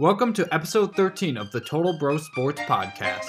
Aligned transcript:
Welcome 0.00 0.32
to 0.34 0.46
episode 0.54 0.94
13 0.94 1.36
of 1.36 1.50
the 1.50 1.60
Total 1.60 1.92
Bro 1.92 2.18
Sports 2.18 2.60
Podcast. 2.60 3.24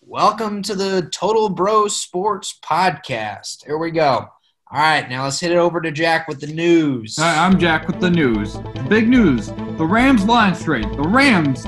Welcome 0.00 0.62
to 0.62 0.74
the 0.74 1.08
Total 1.14 1.48
Bro 1.48 1.86
Sports 1.86 2.58
Podcast. 2.60 3.64
Here 3.64 3.78
we 3.78 3.92
go. 3.92 4.26
All 4.72 4.80
right, 4.80 5.08
now 5.08 5.22
let's 5.22 5.38
hit 5.38 5.52
it 5.52 5.58
over 5.58 5.80
to 5.80 5.92
Jack 5.92 6.26
with 6.26 6.40
the 6.40 6.48
news. 6.48 7.18
Hi, 7.18 7.46
I'm 7.46 7.56
Jack 7.60 7.86
with 7.86 8.00
the 8.00 8.10
news. 8.10 8.56
Big 8.88 9.08
news: 9.08 9.46
the 9.46 9.86
Rams 9.86 10.24
line 10.24 10.56
trade. 10.56 10.90
The 10.94 11.08
Rams 11.08 11.66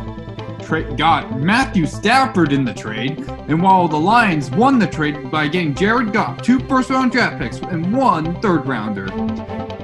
tra- 0.68 0.94
got 0.96 1.40
Matthew 1.40 1.86
Stafford 1.86 2.52
in 2.52 2.62
the 2.64 2.74
trade, 2.74 3.20
and 3.48 3.62
while 3.62 3.88
the 3.88 3.98
Lions 3.98 4.50
won 4.50 4.78
the 4.78 4.86
trade 4.86 5.30
by 5.30 5.48
getting 5.48 5.74
Jared 5.74 6.12
Goff, 6.12 6.42
two 6.42 6.60
first-round 6.60 7.10
draft 7.10 7.38
picks, 7.38 7.56
and 7.58 7.96
one 7.96 8.38
third-rounder, 8.42 9.06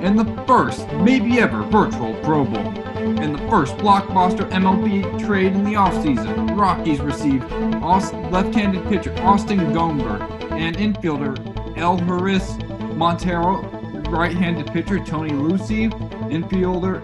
and 0.01 0.19
the 0.19 0.45
first, 0.47 0.87
maybe 0.93 1.39
ever, 1.41 1.63
virtual 1.63 2.15
Pro 2.23 2.45
Bowl. 2.45 2.69
and 3.05 3.35
the 3.35 3.51
first 3.51 3.77
blockbuster 3.79 4.49
MLB 4.51 5.19
trade 5.27 5.53
in 5.53 5.65
the 5.65 5.73
offseason, 5.73 6.57
Rockies 6.57 7.01
received 7.01 7.45
Aust- 7.83 8.15
left-handed 8.31 8.87
pitcher 8.89 9.15
Austin 9.23 9.59
Gomber 9.73 10.21
and 10.53 10.77
infielder 10.77 11.35
Elehuris 11.77 12.59
Montero, 12.95 13.63
right-handed 14.11 14.67
pitcher 14.73 14.99
Tony 15.05 15.31
Locey, 15.31 15.91
infielder 16.31 17.03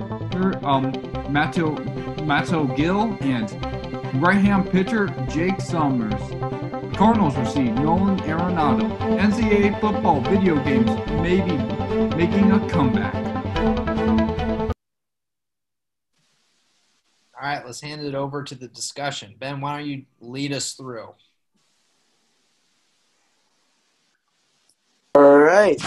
um, 0.62 0.92
Matto, 1.32 1.72
Mateo 2.24 2.64
Gil, 2.64 3.16
and 3.20 3.50
right-hand 4.14 4.70
pitcher 4.70 5.06
Jake 5.28 5.60
Sommers. 5.60 6.20
Cardinals 6.96 7.36
received 7.36 7.76
Nolan 7.76 8.18
Arenado. 8.20 8.90
NCAA 9.18 9.80
football 9.80 10.20
video 10.20 10.62
games 10.64 10.90
maybe 11.22 11.56
making 12.16 12.50
a 12.52 12.68
comeback. 12.68 13.14
All 17.40 17.46
right, 17.46 17.64
let's 17.64 17.80
hand 17.80 18.02
it 18.02 18.14
over 18.14 18.42
to 18.42 18.54
the 18.54 18.68
discussion. 18.68 19.34
Ben, 19.38 19.60
why 19.60 19.78
don't 19.78 19.88
you 19.88 20.04
lead 20.20 20.52
us 20.52 20.72
through? 20.72 21.14
All 25.14 25.38
right. 25.38 25.80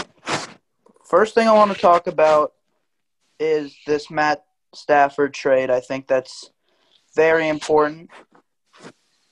First 1.05 1.35
thing 1.35 1.47
I 1.47 1.53
want 1.53 1.71
to 1.71 1.79
talk 1.79 2.07
about 2.07 2.53
is 3.39 3.75
this 3.85 4.09
Matt 4.09 4.45
Stafford 4.73 5.33
trade. 5.33 5.69
I 5.69 5.79
think 5.79 6.07
that's 6.07 6.49
very 7.15 7.47
important. 7.47 8.09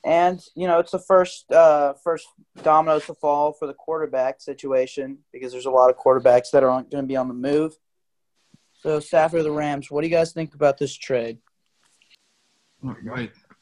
And 0.03 0.41
you 0.55 0.67
know, 0.67 0.79
it's 0.79 0.91
the 0.91 0.99
first 0.99 1.51
uh, 1.51 1.93
first 2.03 2.27
domino 2.63 2.99
to 2.99 3.13
fall 3.13 3.53
for 3.53 3.67
the 3.67 3.73
quarterback 3.73 4.41
situation 4.41 5.19
because 5.31 5.51
there's 5.51 5.67
a 5.67 5.71
lot 5.71 5.89
of 5.89 5.97
quarterbacks 5.97 6.51
that 6.53 6.63
aren't 6.63 6.89
going 6.89 7.03
to 7.03 7.07
be 7.07 7.15
on 7.15 7.27
the 7.27 7.33
move. 7.33 7.75
So 8.81 8.99
Stafford 8.99 9.39
of 9.39 9.45
the 9.45 9.51
Rams, 9.51 9.91
what 9.91 10.01
do 10.01 10.07
you 10.07 10.15
guys 10.15 10.33
think 10.33 10.55
about 10.55 10.79
this 10.79 10.95
trade? 10.95 11.37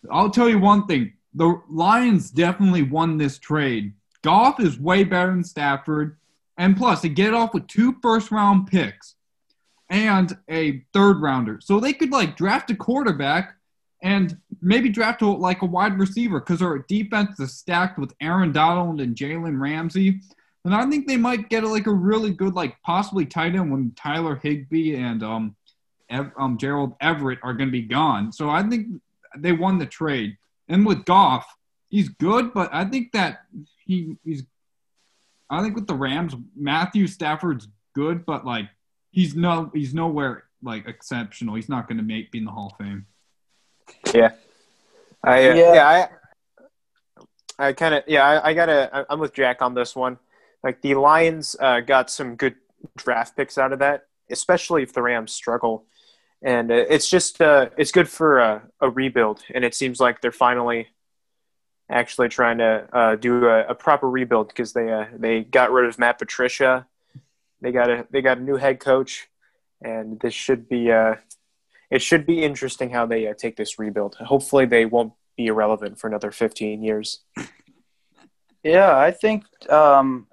I'll 0.09 0.29
tell 0.29 0.47
you 0.47 0.59
one 0.59 0.87
thing. 0.87 1.13
The 1.33 1.61
Lions 1.69 2.31
definitely 2.31 2.83
won 2.83 3.17
this 3.17 3.37
trade. 3.37 3.93
Goff 4.23 4.61
is 4.61 4.79
way 4.79 5.03
better 5.03 5.31
than 5.31 5.43
Stafford. 5.43 6.17
And 6.57 6.75
plus, 6.75 7.01
they 7.01 7.09
get 7.09 7.33
off 7.33 7.53
with 7.53 7.67
two 7.67 7.97
first 8.01 8.31
round 8.31 8.67
picks 8.67 9.15
and 9.89 10.37
a 10.49 10.83
third 10.93 11.21
rounder. 11.21 11.59
So 11.61 11.79
they 11.79 11.93
could 11.93 12.11
like 12.11 12.37
draft 12.37 12.71
a 12.71 12.75
quarterback 12.75 13.55
and 14.01 14.37
maybe 14.61 14.89
draft 14.89 15.21
a, 15.21 15.27
like 15.27 15.61
a 15.61 15.65
wide 15.65 15.99
receiver 15.99 16.39
because 16.39 16.61
our 16.61 16.79
defense 16.79 17.39
is 17.39 17.53
stacked 17.53 17.99
with 17.99 18.13
Aaron 18.21 18.51
Donald 18.51 19.01
and 19.01 19.15
Jalen 19.15 19.59
Ramsey. 19.59 20.21
And 20.65 20.75
I 20.75 20.85
think 20.89 21.07
they 21.07 21.17
might 21.17 21.49
get 21.49 21.63
like 21.63 21.87
a 21.87 21.93
really 21.93 22.31
good, 22.31 22.53
like 22.53 22.81
possibly 22.81 23.25
tight 23.25 23.55
end 23.55 23.71
when 23.71 23.93
Tyler 23.95 24.35
Higbee 24.35 24.95
and 24.95 25.23
um, 25.23 25.55
Ev- 26.09 26.31
um 26.37 26.57
Gerald 26.57 26.95
Everett 27.01 27.39
are 27.43 27.53
going 27.53 27.69
to 27.69 27.71
be 27.71 27.81
gone. 27.81 28.31
So 28.31 28.49
I 28.49 28.63
think 28.63 28.87
they 29.37 29.51
won 29.51 29.77
the 29.77 29.85
trade. 29.85 30.37
And 30.67 30.85
with 30.85 31.05
Goff, 31.05 31.45
he's 31.89 32.09
good, 32.09 32.53
but 32.53 32.69
I 32.73 32.85
think 32.85 33.11
that 33.13 33.41
he 33.85 34.17
he's 34.23 34.43
I 35.49 35.63
think 35.63 35.75
with 35.75 35.87
the 35.87 35.95
Rams, 35.95 36.35
Matthew 36.55 37.07
Stafford's 37.07 37.67
good, 37.95 38.25
but 38.25 38.45
like 38.45 38.69
he's 39.11 39.35
no 39.35 39.71
he's 39.73 39.93
nowhere 39.93 40.43
like 40.61 40.87
exceptional. 40.87 41.55
He's 41.55 41.69
not 41.69 41.87
going 41.87 41.97
to 41.97 42.03
make 42.03 42.31
be 42.31 42.39
in 42.39 42.45
the 42.45 42.51
Hall 42.51 42.75
of 42.79 42.85
Fame. 42.85 43.05
Yeah, 44.13 44.31
I 45.23 45.49
uh, 45.49 45.53
Yeah. 45.55 45.73
yeah. 45.73 46.09
I 47.59 47.67
I 47.67 47.73
kind 47.73 47.95
of 47.95 48.03
yeah 48.07 48.25
I, 48.25 48.49
I 48.49 48.53
gotta 48.53 49.05
I'm 49.09 49.19
with 49.19 49.33
Jack 49.33 49.61
on 49.61 49.73
this 49.73 49.95
one. 49.95 50.17
Like 50.63 50.81
the 50.81 50.95
Lions 50.95 51.55
uh, 51.59 51.79
got 51.81 52.09
some 52.09 52.35
good 52.35 52.55
draft 52.97 53.35
picks 53.37 53.57
out 53.57 53.73
of 53.73 53.79
that, 53.79 54.07
especially 54.29 54.83
if 54.83 54.93
the 54.93 55.01
Rams 55.01 55.31
struggle, 55.31 55.85
and 56.41 56.71
uh, 56.71 56.85
it's 56.89 57.09
just 57.09 57.41
uh, 57.41 57.69
it's 57.77 57.91
good 57.91 58.09
for 58.09 58.39
a, 58.39 58.63
a 58.81 58.89
rebuild. 58.89 59.43
And 59.53 59.63
it 59.63 59.73
seems 59.75 59.99
like 59.99 60.21
they're 60.21 60.31
finally 60.31 60.87
actually 61.89 62.29
trying 62.29 62.59
to 62.59 62.87
uh, 62.93 63.15
do 63.15 63.45
a, 63.45 63.67
a 63.69 63.75
proper 63.75 64.09
rebuild 64.09 64.49
because 64.49 64.73
they 64.73 64.91
uh, 64.91 65.05
they 65.15 65.43
got 65.43 65.71
rid 65.71 65.85
of 65.85 65.97
Matt 65.97 66.19
Patricia, 66.19 66.87
they 67.61 67.71
got 67.71 67.89
a 67.89 68.07
they 68.11 68.21
got 68.21 68.37
a 68.37 68.41
new 68.41 68.55
head 68.55 68.79
coach, 68.79 69.27
and 69.81 70.19
this 70.19 70.33
should 70.33 70.69
be 70.69 70.91
uh, 70.91 71.15
it 71.91 72.01
should 72.01 72.25
be 72.25 72.43
interesting 72.43 72.89
how 72.91 73.05
they 73.05 73.27
uh, 73.27 73.33
take 73.37 73.55
this 73.55 73.79
rebuild. 73.79 74.15
Hopefully, 74.15 74.65
they 74.65 74.85
won't 74.85 75.13
be 75.35 75.47
irrelevant 75.47 75.99
for 75.99 76.07
another 76.07 76.31
15 76.31 76.83
years. 76.83 77.21
Yeah, 78.63 78.95
I 78.97 79.11
think 79.11 79.45
um, 79.71 80.27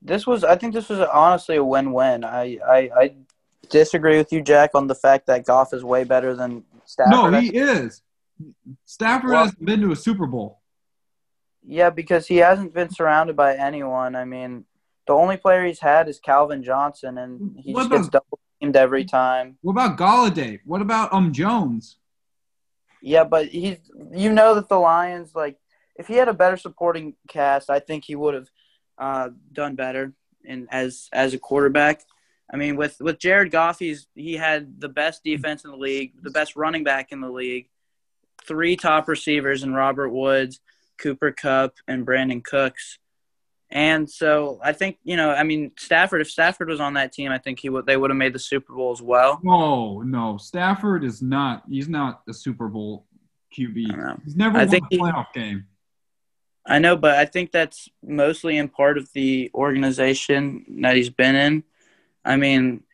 this 0.00 0.26
was. 0.26 0.44
I 0.44 0.56
think 0.56 0.74
this 0.74 0.88
was 0.88 1.00
honestly 1.00 1.56
a 1.56 1.64
win-win. 1.64 2.24
I, 2.24 2.58
I 2.66 2.90
I 2.96 3.14
disagree 3.68 4.16
with 4.16 4.32
you, 4.32 4.40
Jack, 4.40 4.70
on 4.74 4.86
the 4.86 4.94
fact 4.94 5.26
that 5.26 5.44
Goff 5.44 5.72
is 5.74 5.82
way 5.82 6.04
better 6.04 6.34
than 6.34 6.64
Stafford. 6.84 7.32
No, 7.32 7.40
he 7.40 7.48
is. 7.48 8.02
Stafford 8.84 9.30
Well- 9.30 9.44
hasn't 9.44 9.64
been 9.64 9.80
to 9.80 9.92
a 9.92 9.96
Super 9.96 10.26
Bowl. 10.26 10.60
Yeah, 11.64 11.90
because 11.90 12.26
he 12.26 12.38
hasn't 12.38 12.74
been 12.74 12.90
surrounded 12.90 13.36
by 13.36 13.54
anyone. 13.54 14.16
I 14.16 14.24
mean, 14.24 14.64
the 15.06 15.12
only 15.12 15.36
player 15.36 15.64
he's 15.64 15.78
had 15.78 16.08
is 16.08 16.18
Calvin 16.18 16.62
Johnson, 16.64 17.18
and 17.18 17.56
he 17.56 17.72
What 17.72 17.88
just 17.88 17.90
gets 17.90 18.08
double 18.08 18.40
teamed 18.62 18.76
every 18.76 19.04
time. 19.04 19.58
What 19.62 19.72
about 19.72 19.98
Golladay? 19.98 20.60
What 20.64 20.82
about 20.82 21.12
um 21.12 21.32
Jones? 21.32 21.96
Yeah, 23.02 23.24
but 23.24 23.48
he's 23.48 23.78
you 24.12 24.32
know 24.32 24.54
that 24.54 24.68
the 24.68 24.78
Lions 24.78 25.34
like 25.34 25.58
if 25.96 26.06
he 26.06 26.14
had 26.14 26.28
a 26.28 26.34
better 26.34 26.56
supporting 26.56 27.14
cast, 27.28 27.68
I 27.68 27.80
think 27.80 28.04
he 28.04 28.14
would 28.14 28.34
have 28.34 28.48
uh, 28.98 29.28
done 29.52 29.74
better 29.74 30.12
and 30.46 30.68
as 30.70 31.08
as 31.12 31.34
a 31.34 31.38
quarterback. 31.38 32.02
I 32.52 32.56
mean, 32.56 32.76
with 32.76 32.96
with 33.00 33.18
Jared 33.18 33.50
Goff, 33.50 33.78
he's 33.78 34.06
he 34.14 34.34
had 34.34 34.80
the 34.80 34.88
best 34.88 35.24
defense 35.24 35.64
in 35.64 35.70
the 35.70 35.76
league, 35.76 36.12
the 36.22 36.30
best 36.30 36.56
running 36.56 36.84
back 36.84 37.12
in 37.12 37.20
the 37.20 37.30
league, 37.30 37.68
three 38.44 38.76
top 38.76 39.08
receivers 39.08 39.62
in 39.62 39.74
Robert 39.74 40.10
Woods, 40.10 40.60
Cooper 40.98 41.32
Kupp, 41.32 41.74
and 41.88 42.06
Brandin 42.06 42.44
Cooks. 42.44 42.98
And 43.74 44.08
so 44.08 44.60
I 44.62 44.72
think 44.72 44.98
you 45.02 45.16
know, 45.16 45.30
I 45.30 45.42
mean, 45.44 45.72
Stafford. 45.78 46.20
If 46.20 46.30
Stafford 46.30 46.68
was 46.68 46.78
on 46.78 46.92
that 46.94 47.10
team, 47.10 47.32
I 47.32 47.38
think 47.38 47.58
he 47.58 47.70
would. 47.70 47.86
They 47.86 47.96
would 47.96 48.10
have 48.10 48.18
made 48.18 48.34
the 48.34 48.38
Super 48.38 48.74
Bowl 48.74 48.92
as 48.92 49.00
well. 49.00 49.40
No, 49.42 50.02
no. 50.02 50.36
Stafford 50.36 51.04
is 51.04 51.22
not. 51.22 51.62
He's 51.68 51.88
not 51.88 52.20
a 52.28 52.34
Super 52.34 52.68
Bowl 52.68 53.06
QB. 53.56 54.20
He's 54.24 54.36
never 54.36 54.58
I 54.58 54.66
won 54.66 54.74
a 54.74 54.80
he- 54.90 54.98
playoff 54.98 55.32
game. 55.32 55.66
I 56.66 56.78
know, 56.78 56.96
but 56.96 57.16
I 57.16 57.24
think 57.24 57.50
that's 57.50 57.88
mostly 58.04 58.58
in 58.58 58.68
part 58.68 58.98
of 58.98 59.10
the 59.14 59.50
organization 59.54 60.64
that 60.82 60.94
he's 60.94 61.10
been 61.10 61.34
in. 61.34 61.64
I 62.24 62.36
mean, 62.36 62.84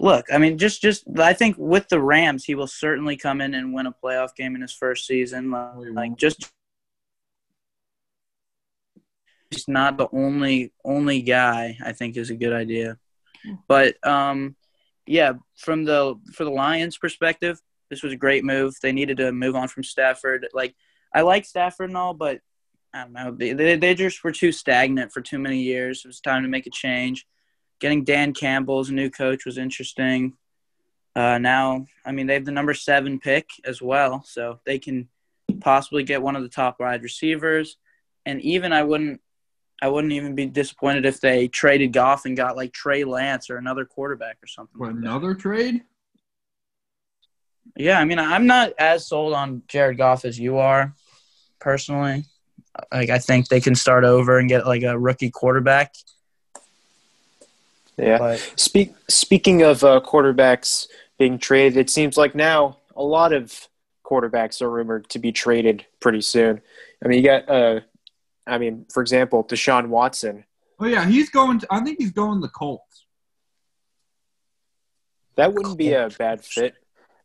look, 0.00 0.26
I 0.32 0.38
mean, 0.38 0.56
just 0.56 0.80
just 0.80 1.04
I 1.18 1.32
think 1.32 1.56
with 1.58 1.88
the 1.88 2.00
Rams, 2.00 2.44
he 2.44 2.54
will 2.54 2.68
certainly 2.68 3.16
come 3.16 3.40
in 3.40 3.54
and 3.54 3.74
win 3.74 3.86
a 3.86 3.92
playoff 3.92 4.36
game 4.36 4.54
in 4.54 4.62
his 4.62 4.72
first 4.72 5.06
season. 5.06 5.52
Oh, 5.52 5.74
like, 5.76 5.94
like 5.94 6.16
just 6.16 6.52
he's 9.52 9.68
not 9.68 9.96
the 9.96 10.08
only 10.12 10.72
only 10.84 11.22
guy. 11.22 11.76
I 11.84 11.92
think 11.92 12.16
is 12.16 12.30
a 12.30 12.36
good 12.36 12.52
idea, 12.52 12.98
but 13.68 13.94
um, 14.06 14.56
yeah, 15.06 15.34
from 15.56 15.84
the 15.84 16.14
for 16.32 16.44
the 16.44 16.50
Lions' 16.50 16.98
perspective, 16.98 17.60
this 17.90 18.02
was 18.02 18.12
a 18.12 18.16
great 18.16 18.44
move. 18.44 18.74
They 18.82 18.92
needed 18.92 19.18
to 19.18 19.32
move 19.32 19.54
on 19.54 19.68
from 19.68 19.84
Stafford. 19.84 20.48
Like 20.52 20.74
I 21.14 21.22
like 21.22 21.44
Stafford 21.44 21.90
and 21.90 21.96
all, 21.96 22.14
but 22.14 22.40
I 22.94 23.04
don't 23.04 23.12
know. 23.12 23.30
They, 23.32 23.52
they, 23.52 23.76
they 23.76 23.94
just 23.94 24.22
were 24.22 24.32
too 24.32 24.52
stagnant 24.52 25.12
for 25.12 25.20
too 25.20 25.38
many 25.38 25.60
years. 25.62 26.02
It 26.04 26.08
was 26.08 26.20
time 26.20 26.42
to 26.42 26.48
make 26.48 26.66
a 26.66 26.70
change. 26.70 27.26
Getting 27.80 28.04
Dan 28.04 28.34
Campbell 28.34 28.80
as 28.80 28.90
a 28.90 28.94
new 28.94 29.10
coach 29.10 29.44
was 29.44 29.58
interesting. 29.58 30.34
Uh, 31.16 31.38
now, 31.38 31.86
I 32.04 32.12
mean, 32.12 32.26
they 32.26 32.34
have 32.34 32.44
the 32.44 32.52
number 32.52 32.74
seven 32.74 33.18
pick 33.18 33.48
as 33.64 33.82
well, 33.82 34.22
so 34.26 34.60
they 34.64 34.78
can 34.78 35.08
possibly 35.60 36.02
get 36.02 36.22
one 36.22 36.36
of 36.36 36.42
the 36.42 36.48
top 36.48 36.80
wide 36.80 37.02
receivers. 37.02 37.76
And 38.24 38.40
even 38.42 38.72
I 38.72 38.82
wouldn't, 38.82 39.20
I 39.82 39.88
wouldn't 39.88 40.12
even 40.12 40.36
be 40.36 40.46
disappointed 40.46 41.04
if 41.04 41.20
they 41.20 41.48
traded 41.48 41.92
Goff 41.92 42.24
and 42.24 42.36
got 42.36 42.56
like 42.56 42.72
Trey 42.72 43.02
Lance 43.02 43.50
or 43.50 43.56
another 43.56 43.84
quarterback 43.84 44.38
or 44.40 44.46
something. 44.46 44.78
What, 44.78 44.92
like 44.92 44.94
that. 44.94 45.02
another 45.02 45.34
trade? 45.34 45.82
Yeah, 47.76 47.98
I 47.98 48.04
mean, 48.04 48.20
I'm 48.20 48.46
not 48.46 48.74
as 48.78 49.08
sold 49.08 49.34
on 49.34 49.62
Jared 49.66 49.98
Goff 49.98 50.24
as 50.24 50.38
you 50.38 50.58
are, 50.58 50.94
personally. 51.58 52.24
like 52.92 53.10
I 53.10 53.18
think 53.18 53.48
they 53.48 53.60
can 53.60 53.74
start 53.74 54.04
over 54.04 54.38
and 54.38 54.48
get 54.48 54.66
like 54.66 54.84
a 54.84 54.96
rookie 54.96 55.30
quarterback. 55.30 55.94
Yeah. 57.98 58.18
But 58.18 58.52
Speak, 58.56 58.94
speaking 59.08 59.62
of 59.62 59.82
uh, 59.82 60.00
quarterbacks 60.04 60.86
being 61.18 61.38
traded, 61.38 61.76
it 61.76 61.90
seems 61.90 62.16
like 62.16 62.36
now 62.36 62.78
a 62.94 63.02
lot 63.02 63.32
of 63.32 63.68
quarterbacks 64.04 64.62
are 64.62 64.70
rumored 64.70 65.08
to 65.08 65.18
be 65.18 65.32
traded 65.32 65.86
pretty 65.98 66.20
soon. 66.20 66.60
I 67.04 67.08
mean, 67.08 67.18
you 67.18 67.24
got, 67.24 67.48
uh, 67.48 67.80
I 68.46 68.58
mean, 68.58 68.86
for 68.92 69.00
example, 69.00 69.44
Deshaun 69.44 69.88
Watson. 69.88 70.44
Oh 70.78 70.86
yeah, 70.86 71.06
he's 71.06 71.30
going. 71.30 71.60
To, 71.60 71.66
I 71.70 71.80
think 71.80 71.98
he's 71.98 72.10
going 72.12 72.40
the 72.40 72.48
Colts. 72.48 73.06
That 75.36 75.54
wouldn't 75.54 75.78
be 75.78 75.92
a 75.92 76.10
bad 76.18 76.44
fit. 76.44 76.74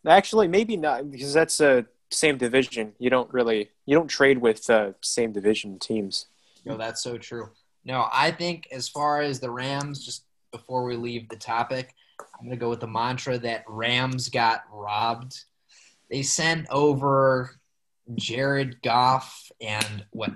Actually, 0.06 0.48
maybe 0.48 0.78
not 0.78 1.12
because 1.12 1.34
that's 1.34 1.60
a 1.60 1.86
same 2.12 2.38
division. 2.38 2.94
You 3.00 3.10
don't 3.10 3.32
really 3.34 3.72
you 3.86 3.96
don't 3.96 4.08
trade 4.08 4.38
with 4.38 4.70
uh, 4.70 4.92
same 5.02 5.32
division 5.32 5.80
teams. 5.80 6.28
No, 6.66 6.78
that's 6.78 7.02
so 7.02 7.18
true. 7.18 7.50
No, 7.84 8.08
I 8.12 8.32
think 8.32 8.68
as 8.72 8.90
far 8.90 9.22
as 9.22 9.40
the 9.40 9.50
Rams, 9.50 10.06
just 10.06 10.26
before 10.52 10.84
we 10.84 10.96
leave 10.96 11.30
the 11.30 11.38
topic, 11.38 11.96
I'm 12.20 12.46
going 12.46 12.58
to 12.58 12.60
go 12.60 12.70
with 12.70 12.82
the 12.82 12.88
mantra 12.88 13.38
that 13.40 13.64
Rams 13.68 14.30
got 14.30 14.64
robbed. 14.72 15.40
They 16.10 16.22
sent 16.22 16.68
over 16.70 17.56
Jared 18.16 18.82
Goff 18.82 19.52
and 19.62 20.06
what 20.12 20.32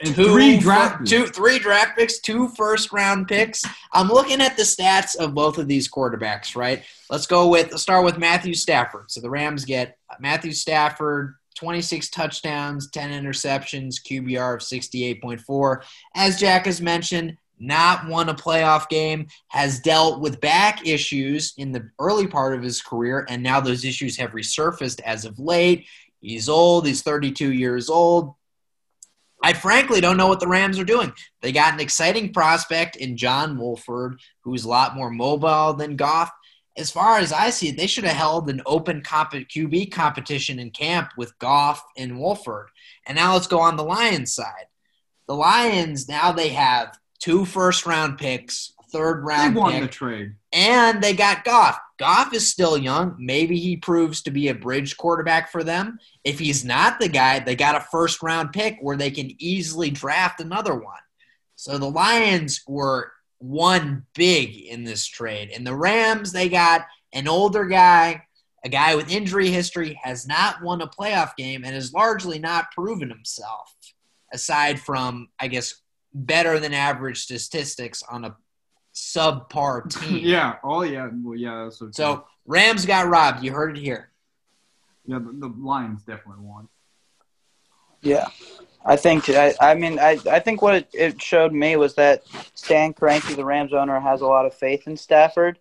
And 0.00 0.14
three 0.14 0.58
draft 0.58 0.98
picks. 0.98 1.10
two, 1.10 1.26
three 1.26 1.58
draft 1.58 1.96
picks, 1.96 2.18
two 2.18 2.48
first 2.48 2.92
round 2.92 3.28
picks. 3.28 3.62
I'm 3.92 4.08
looking 4.08 4.40
at 4.40 4.56
the 4.56 4.64
stats 4.64 5.16
of 5.16 5.34
both 5.34 5.58
of 5.58 5.68
these 5.68 5.88
quarterbacks, 5.88 6.56
right? 6.56 6.82
Let's 7.10 7.26
go 7.26 7.48
with 7.48 7.70
let's 7.70 7.82
start 7.82 8.04
with 8.04 8.18
Matthew 8.18 8.54
Stafford. 8.54 9.10
So 9.10 9.20
the 9.20 9.30
Rams 9.30 9.64
get 9.64 9.96
Matthew 10.18 10.52
Stafford, 10.52 11.36
26 11.54 12.10
touchdowns, 12.10 12.90
10 12.90 13.10
interceptions, 13.10 13.96
QBR 14.02 14.54
of 14.54 14.60
68.4. 14.60 15.82
As 16.14 16.38
Jack 16.38 16.66
has 16.66 16.80
mentioned, 16.80 17.36
not 17.58 18.08
won 18.08 18.28
a 18.28 18.34
playoff 18.34 18.88
game, 18.88 19.28
has 19.48 19.78
dealt 19.80 20.20
with 20.20 20.40
back 20.40 20.86
issues 20.86 21.54
in 21.56 21.72
the 21.72 21.88
early 21.98 22.26
part 22.26 22.54
of 22.54 22.62
his 22.62 22.82
career, 22.82 23.26
and 23.28 23.42
now 23.42 23.60
those 23.60 23.84
issues 23.84 24.16
have 24.16 24.32
resurfaced 24.32 25.00
as 25.02 25.24
of 25.24 25.38
late. 25.38 25.86
He's 26.20 26.48
old, 26.48 26.86
he's 26.86 27.02
32 27.02 27.52
years 27.52 27.88
old. 27.88 28.34
I 29.44 29.52
frankly 29.52 30.00
don't 30.00 30.16
know 30.16 30.26
what 30.26 30.40
the 30.40 30.48
Rams 30.48 30.78
are 30.78 30.84
doing. 30.84 31.12
They 31.42 31.52
got 31.52 31.74
an 31.74 31.80
exciting 31.80 32.32
prospect 32.32 32.96
in 32.96 33.18
John 33.18 33.58
Wolford, 33.58 34.18
who's 34.42 34.64
a 34.64 34.70
lot 34.70 34.96
more 34.96 35.10
mobile 35.10 35.74
than 35.74 35.96
Goff. 35.96 36.30
As 36.78 36.90
far 36.90 37.18
as 37.18 37.30
I 37.30 37.50
see 37.50 37.68
it, 37.68 37.76
they 37.76 37.86
should 37.86 38.04
have 38.04 38.16
held 38.16 38.48
an 38.48 38.62
open 38.64 39.02
comp- 39.02 39.32
QB 39.32 39.92
competition 39.92 40.58
in 40.58 40.70
camp 40.70 41.10
with 41.18 41.38
Goff 41.40 41.84
and 41.94 42.18
Wolford. 42.18 42.70
And 43.06 43.16
now 43.16 43.34
let's 43.34 43.46
go 43.46 43.60
on 43.60 43.76
the 43.76 43.84
Lions 43.84 44.34
side. 44.34 44.64
The 45.28 45.34
Lions 45.34 46.08
now 46.08 46.32
they 46.32 46.48
have 46.48 46.98
two 47.18 47.44
first 47.44 47.84
round 47.84 48.16
picks, 48.16 48.72
third 48.98 49.22
They 49.22 49.26
round 49.26 49.54
won 49.56 49.72
pick, 49.72 49.82
the 49.82 49.88
trade. 49.88 50.34
and 50.52 51.02
they 51.02 51.12
got 51.14 51.44
Goff. 51.44 51.78
Goff 51.98 52.32
is 52.34 52.48
still 52.50 52.76
young. 52.78 53.16
Maybe 53.18 53.58
he 53.58 53.76
proves 53.76 54.22
to 54.22 54.30
be 54.30 54.48
a 54.48 54.54
bridge 54.54 54.96
quarterback 54.96 55.50
for 55.50 55.62
them. 55.64 55.98
If 56.24 56.38
he's 56.38 56.64
not 56.64 56.98
the 56.98 57.08
guy, 57.08 57.38
they 57.40 57.54
got 57.56 57.76
a 57.76 57.86
first 57.90 58.22
round 58.22 58.52
pick 58.52 58.78
where 58.80 58.96
they 58.96 59.10
can 59.10 59.30
easily 59.38 59.90
draft 59.90 60.40
another 60.40 60.74
one. 60.74 60.98
So 61.56 61.78
the 61.78 61.90
Lions 61.90 62.62
were 62.66 63.12
one 63.38 64.06
big 64.14 64.56
in 64.56 64.84
this 64.84 65.06
trade. 65.06 65.50
And 65.54 65.66
the 65.66 65.74
Rams, 65.76 66.32
they 66.32 66.48
got 66.48 66.82
an 67.12 67.28
older 67.28 67.64
guy, 67.66 68.24
a 68.64 68.68
guy 68.68 68.96
with 68.96 69.10
injury 69.10 69.50
history, 69.50 69.98
has 70.02 70.26
not 70.26 70.62
won 70.62 70.80
a 70.82 70.88
playoff 70.88 71.36
game 71.36 71.64
and 71.64 71.74
has 71.74 71.92
largely 71.92 72.38
not 72.38 72.70
proven 72.72 73.08
himself, 73.10 73.74
aside 74.32 74.80
from, 74.80 75.28
I 75.38 75.48
guess, 75.48 75.74
better 76.12 76.58
than 76.58 76.72
average 76.74 77.22
statistics 77.22 78.02
on 78.02 78.24
a 78.24 78.34
subpar 78.94 79.90
team. 80.00 80.20
Yeah. 80.22 80.56
Oh 80.62 80.82
yeah. 80.82 81.08
Well, 81.12 81.38
yeah. 81.38 81.64
That's 81.64 81.80
what 81.80 81.94
So 81.94 82.26
Rams 82.46 82.86
got 82.86 83.08
robbed. 83.08 83.42
You 83.44 83.52
heard 83.52 83.76
it 83.76 83.80
here. 83.80 84.10
yeah, 85.06 85.18
the, 85.18 85.32
the 85.48 85.54
Lions 85.58 86.02
definitely 86.02 86.44
won. 86.44 86.68
yeah, 88.02 88.28
I 88.84 88.96
think 88.96 89.28
I, 89.30 89.54
I 89.60 89.74
mean 89.74 89.98
I, 89.98 90.18
I 90.30 90.38
think 90.40 90.62
what 90.62 90.74
it, 90.74 90.88
it 90.92 91.22
showed 91.22 91.52
me 91.52 91.76
was 91.76 91.94
that 91.94 92.22
Stan 92.54 92.92
Kroenke, 92.94 93.34
the 93.34 93.44
Rams 93.44 93.72
owner, 93.72 93.98
has 94.00 94.20
a 94.20 94.26
lot 94.26 94.46
of 94.46 94.54
faith 94.54 94.86
in 94.86 94.96
Stafford. 94.96 95.58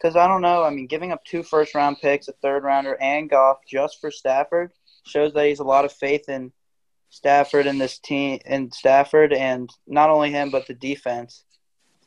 Because 0.00 0.14
I 0.14 0.28
don't 0.28 0.42
know, 0.42 0.62
I 0.62 0.70
mean, 0.70 0.86
giving 0.86 1.10
up 1.10 1.24
two 1.24 1.42
first 1.42 1.74
round 1.74 1.96
picks, 2.00 2.28
a 2.28 2.32
third 2.32 2.62
rounder, 2.62 2.96
and 3.00 3.28
Goff 3.28 3.58
just 3.66 4.00
for 4.00 4.12
Stafford 4.12 4.70
shows 5.04 5.32
that 5.34 5.46
he's 5.46 5.58
a 5.58 5.64
lot 5.64 5.84
of 5.84 5.92
faith 5.92 6.28
in 6.28 6.52
Stafford 7.10 7.66
and 7.66 7.80
this 7.80 7.98
team, 7.98 8.38
and 8.46 8.72
Stafford, 8.72 9.32
and 9.32 9.68
not 9.88 10.08
only 10.10 10.30
him 10.30 10.50
but 10.50 10.66
the 10.68 10.74
defense. 10.74 11.42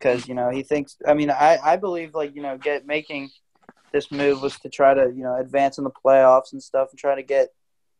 Because 0.01 0.27
you 0.27 0.33
know 0.33 0.49
he 0.49 0.63
thinks. 0.63 0.97
I 1.07 1.13
mean, 1.13 1.29
I 1.29 1.59
I 1.63 1.75
believe 1.77 2.15
like 2.15 2.35
you 2.35 2.41
know 2.41 2.57
get 2.57 2.87
making 2.87 3.29
this 3.91 4.11
move 4.11 4.41
was 4.41 4.57
to 4.59 4.69
try 4.69 4.93
to 4.93 5.11
you 5.15 5.23
know 5.23 5.35
advance 5.37 5.77
in 5.77 5.83
the 5.83 5.91
playoffs 5.91 6.53
and 6.53 6.63
stuff 6.63 6.89
and 6.89 6.97
try 6.99 7.13
to 7.15 7.21
get 7.23 7.49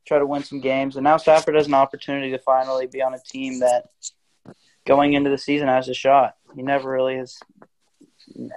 try 0.08 0.18
to 0.18 0.26
win 0.26 0.44
some 0.44 0.60
games. 0.62 0.96
And 0.96 1.04
now 1.04 1.18
Stafford 1.18 1.54
has 1.56 1.68
an 1.68 1.76
opportunity 1.76 2.32
to 2.32 2.40
finally 2.40 2.88
be 2.88 3.04
on 3.04 3.14
a 3.14 3.20
team 3.20 3.60
that 3.60 3.90
going 4.86 5.14
into 5.14 5.30
the 5.30 5.38
season 5.38 5.68
has 5.68 5.88
a 5.90 5.94
shot. 5.94 6.36
He 6.56 6.64
never 6.64 6.90
really 6.90 7.18
has 7.18 7.38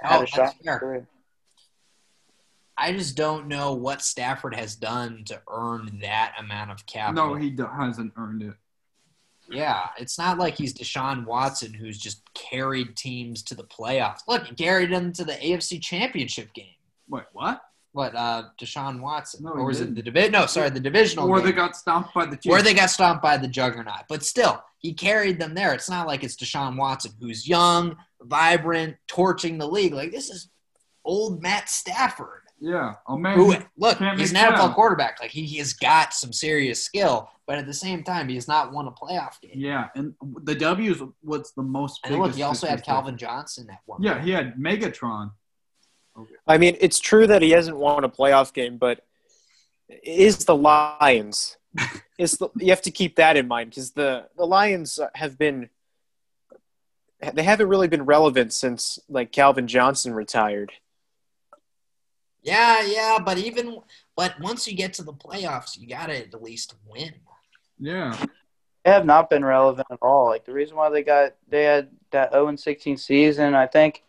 had 0.01 0.19
Oh, 0.19 0.23
a 0.23 0.25
shot. 0.25 0.55
that's 0.63 0.79
fair. 0.79 1.07
I 2.77 2.91
just 2.91 3.15
don't 3.15 3.47
know 3.47 3.73
what 3.73 4.01
Stafford 4.01 4.55
has 4.55 4.75
done 4.75 5.23
to 5.25 5.41
earn 5.49 5.99
that 6.01 6.33
amount 6.39 6.71
of 6.71 6.85
capital. 6.85 7.29
No, 7.29 7.35
he 7.35 7.55
hasn't 7.57 8.13
earned 8.17 8.41
it. 8.41 8.55
Yeah, 9.49 9.87
it's 9.97 10.17
not 10.17 10.37
like 10.37 10.55
he's 10.57 10.73
Deshaun 10.73 11.25
Watson 11.25 11.73
who's 11.73 11.97
just 11.97 12.21
carried 12.33 12.95
teams 12.95 13.43
to 13.43 13.55
the 13.55 13.63
playoffs. 13.63 14.19
Look, 14.27 14.45
he 14.45 14.55
carried 14.55 14.91
them 14.91 15.13
to 15.13 15.23
the 15.23 15.33
AFC 15.33 15.81
Championship 15.81 16.53
game. 16.53 16.65
Wait, 17.09 17.23
what? 17.33 17.61
What, 17.91 18.13
uh, 18.15 18.43
Deshaun 18.59 18.99
Watson? 18.99 19.45
No, 19.45 19.51
or 19.51 19.65
was 19.65 19.79
it 19.79 19.85
didn't. 19.85 19.95
the 19.95 20.01
division? 20.03 20.31
No, 20.33 20.47
sorry, 20.47 20.69
the 20.69 20.79
divisional 20.81 21.29
Or 21.29 21.37
game. 21.37 21.45
they 21.45 21.51
got 21.53 21.77
stomped 21.77 22.13
by 22.13 22.25
the 22.25 22.35
Chiefs. 22.35 22.47
where 22.47 22.61
they 22.61 22.73
got 22.73 22.89
stomped 22.89 23.23
by 23.23 23.37
the 23.37 23.47
juggernaut. 23.47 24.03
But 24.09 24.23
still, 24.23 24.61
he 24.79 24.93
carried 24.93 25.39
them 25.39 25.53
there. 25.53 25.73
It's 25.73 25.89
not 25.89 26.05
like 26.05 26.23
it's 26.23 26.35
Deshaun 26.35 26.75
Watson, 26.77 27.13
who's 27.21 27.47
young, 27.47 27.95
vibrant, 28.21 28.97
torching 29.07 29.57
the 29.57 29.67
league. 29.67 29.93
Like 29.93 30.11
this 30.11 30.29
is 30.29 30.49
old 31.05 31.41
Matt 31.41 31.69
Stafford. 31.69 32.41
Yeah. 32.59 32.95
Oh 33.07 33.17
man. 33.17 33.37
Who 33.37 33.55
look, 33.77 33.97
Can't 33.97 34.19
he's 34.19 34.31
an 34.31 34.37
NFL 34.37 34.57
sense. 34.57 34.73
quarterback. 34.75 35.19
Like 35.21 35.31
he, 35.31 35.43
he 35.43 35.57
has 35.57 35.73
got 35.73 36.13
some 36.13 36.31
serious 36.31 36.83
skill, 36.83 37.29
but 37.45 37.57
at 37.57 37.65
the 37.65 37.73
same 37.73 38.03
time, 38.03 38.29
he 38.29 38.35
has 38.35 38.47
not 38.47 38.71
won 38.71 38.87
a 38.87 38.91
playoff 38.91 39.39
game. 39.41 39.51
Yeah, 39.55 39.89
and 39.95 40.13
the 40.43 40.55
W 40.55 40.91
is 40.91 41.01
what's 41.21 41.51
the 41.51 41.61
most. 41.61 41.99
And 42.03 42.17
look, 42.19 42.33
he 42.33 42.43
also 42.43 42.67
had 42.67 42.79
statistic. 42.79 42.85
Calvin 42.85 43.17
Johnson 43.17 43.69
at 43.69 43.79
one. 43.85 44.01
Yeah, 44.01 44.13
point. 44.13 44.25
he 44.25 44.31
had 44.31 44.55
Megatron. 44.55 45.31
I 46.47 46.57
mean, 46.57 46.77
it's 46.79 46.99
true 46.99 47.27
that 47.27 47.41
he 47.41 47.51
hasn't 47.51 47.77
won 47.77 48.03
a 48.05 48.09
playoff 48.09 48.53
game, 48.53 48.77
but 48.77 49.03
it 49.89 50.01
is 50.03 50.45
the 50.45 50.55
Lions. 50.55 51.57
It's 52.17 52.37
the, 52.37 52.47
you 52.55 52.69
have 52.69 52.83
to 52.83 52.91
keep 52.91 53.17
that 53.17 53.35
in 53.35 53.45
mind 53.45 53.71
because 53.71 53.91
the 53.91 54.29
the 54.37 54.47
Lions 54.47 55.01
have 55.15 55.37
been 55.37 55.69
they 57.33 57.43
haven't 57.43 57.67
really 57.67 57.89
been 57.89 58.05
relevant 58.05 58.53
since 58.53 58.99
like 59.09 59.33
Calvin 59.33 59.67
Johnson 59.67 60.13
retired. 60.13 60.71
Yeah, 62.45 62.81
yeah. 62.85 63.17
But 63.23 63.37
even 63.39 63.79
but 64.15 64.39
once 64.39 64.67
you 64.67 64.75
get 64.75 64.93
to 64.93 65.03
the 65.03 65.13
playoffs, 65.13 65.77
you 65.79 65.87
gotta 65.87 66.17
at 66.17 66.41
least 66.41 66.75
win. 66.87 67.13
Yeah, 67.79 68.15
They 68.85 68.91
have 68.91 69.05
not 69.05 69.29
been 69.29 69.43
relevant 69.43 69.87
at 69.91 69.99
all. 70.01 70.27
Like 70.27 70.45
the 70.45 70.53
reason 70.53 70.77
why 70.77 70.89
they 70.89 71.03
got 71.03 71.33
they 71.49 71.63
had 71.63 71.89
that 72.11 72.31
0 72.31 72.47
and 72.47 72.59
16 72.59 72.97
season, 72.97 73.53
I 73.55 73.67
think, 73.67 74.03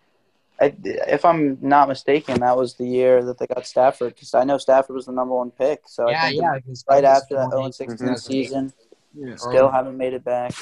I, 0.61 0.73
if 0.85 1.25
I'm 1.25 1.59
not 1.61 1.88
mistaken, 1.88 2.40
that 2.40 2.57
was 2.57 2.75
the 2.75 2.87
year 2.87 3.25
that 3.25 3.38
they 3.38 3.47
got 3.49 3.66
Stafford 3.66 4.14
because 4.14 4.35
I 4.35 4.45
know 4.45 4.59
Stafford 4.59 4.95
was 4.95 5.07
the 5.07 5.12
number 5.12 5.35
one 5.35 5.50
pick. 5.50 5.83
So 5.87 6.07
I 6.09 6.12
yeah, 6.12 6.28
think 6.28 6.43
yeah. 6.43 6.59
right 6.88 7.05
after 7.05 7.35
that 7.35 7.50
0 7.50 7.64
and 7.64 7.75
16 7.75 8.07
Mhm. 8.09 8.19
season, 8.21 8.73
yeah, 9.14 9.35
still 9.37 9.71
haven't 9.71 9.97
made 9.97 10.12
it 10.14 10.25
back. 10.25 10.55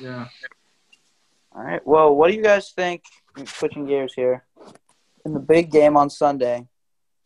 yeah. 0.00 0.26
All 1.54 1.62
right. 1.62 1.84
Well, 1.86 2.14
what 2.14 2.30
do 2.30 2.36
you 2.36 2.42
guys 2.42 2.70
think? 2.70 3.02
Switching 3.46 3.86
gears 3.86 4.12
here, 4.14 4.44
in 5.24 5.32
the 5.34 5.40
big 5.40 5.70
game 5.70 5.96
on 5.96 6.10
Sunday, 6.10 6.66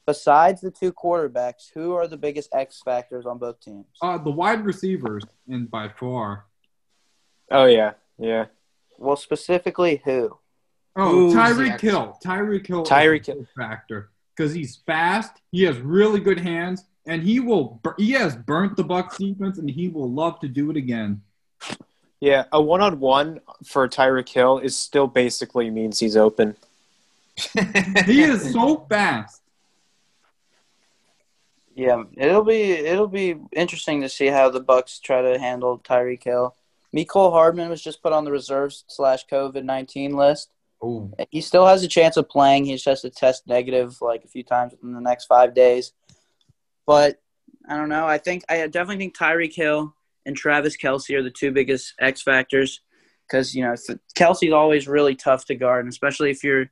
besides 0.06 0.60
the 0.60 0.70
two 0.70 0.92
quarterbacks, 0.92 1.70
who 1.74 1.94
are 1.94 2.06
the 2.06 2.16
biggest 2.16 2.50
X 2.54 2.80
factors 2.84 3.26
on 3.26 3.38
both 3.38 3.60
teams? 3.60 3.86
Uh, 4.02 4.18
the 4.18 4.30
wide 4.30 4.64
receivers, 4.64 5.24
and 5.48 5.70
by 5.70 5.88
far. 5.88 6.46
Oh 7.50 7.66
yeah, 7.66 7.92
yeah. 8.18 8.46
Well, 8.98 9.16
specifically 9.16 10.00
who? 10.04 10.38
Oh, 10.96 11.32
Tyreek 11.34 11.80
Hill. 11.80 12.18
Tyreek 12.24 12.66
Hill. 12.66 12.84
Tyreek 12.84 13.26
Hill 13.26 13.46
factor 13.56 14.10
because 14.36 14.52
he's 14.54 14.76
fast. 14.76 15.32
He 15.50 15.64
has 15.64 15.78
really 15.78 16.20
good 16.20 16.38
hands, 16.40 16.84
and 17.06 17.22
he 17.22 17.40
will. 17.40 17.80
bur- 17.82 17.94
He 17.98 18.12
has 18.12 18.36
burnt 18.36 18.76
the 18.76 18.84
Bucks 18.84 19.18
defense, 19.18 19.58
and 19.58 19.68
he 19.68 19.88
will 19.88 20.10
love 20.10 20.38
to 20.40 20.48
do 20.48 20.70
it 20.70 20.76
again. 20.76 21.22
Yeah, 22.20 22.44
a 22.52 22.62
one-on-one 22.62 23.40
for 23.66 23.86
Tyreek 23.88 24.28
Hill 24.28 24.58
is 24.58 24.74
still 24.76 25.06
basically 25.06 25.68
means 25.70 25.98
he's 25.98 26.16
open. 26.16 26.56
He 28.06 28.22
is 28.22 28.52
so 28.52 28.86
fast. 28.88 29.42
Yeah, 31.74 32.04
it'll 32.16 32.44
be 32.44 32.70
it'll 32.72 33.08
be 33.08 33.36
interesting 33.52 34.00
to 34.02 34.08
see 34.08 34.26
how 34.26 34.48
the 34.48 34.60
Bucks 34.60 35.00
try 35.00 35.22
to 35.22 35.38
handle 35.38 35.78
Tyreek 35.78 36.22
Hill. 36.22 36.54
Mecole 36.94 37.32
Hardman 37.32 37.68
was 37.68 37.82
just 37.82 38.02
put 38.02 38.12
on 38.12 38.24
the 38.24 38.30
reserves 38.30 38.84
slash 38.88 39.26
COVID 39.26 39.64
nineteen 39.64 40.16
list. 40.16 40.50
Ooh. 40.84 41.12
He 41.30 41.40
still 41.40 41.66
has 41.66 41.82
a 41.82 41.88
chance 41.88 42.16
of 42.16 42.28
playing. 42.28 42.64
He's 42.64 42.82
just 42.82 43.02
has 43.02 43.12
to 43.12 43.18
test 43.18 43.46
negative 43.48 43.98
like 44.00 44.24
a 44.24 44.28
few 44.28 44.44
times 44.44 44.72
within 44.72 44.92
the 44.92 45.00
next 45.00 45.26
five 45.26 45.54
days. 45.54 45.92
But 46.86 47.20
I 47.68 47.76
don't 47.76 47.88
know. 47.88 48.06
I 48.06 48.18
think 48.18 48.44
I 48.48 48.66
definitely 48.66 48.98
think 48.98 49.16
Tyreek 49.16 49.54
Hill 49.54 49.94
and 50.26 50.36
Travis 50.36 50.76
Kelce 50.76 51.16
are 51.16 51.22
the 51.22 51.30
two 51.30 51.50
biggest 51.50 51.94
X 51.98 52.22
factors 52.22 52.80
because 53.26 53.54
you 53.54 53.64
know 53.64 53.74
Kelce's 54.16 54.52
always 54.52 54.86
really 54.86 55.16
tough 55.16 55.46
to 55.46 55.54
guard, 55.54 55.84
and 55.84 55.92
especially 55.92 56.30
if 56.30 56.44
you're 56.44 56.70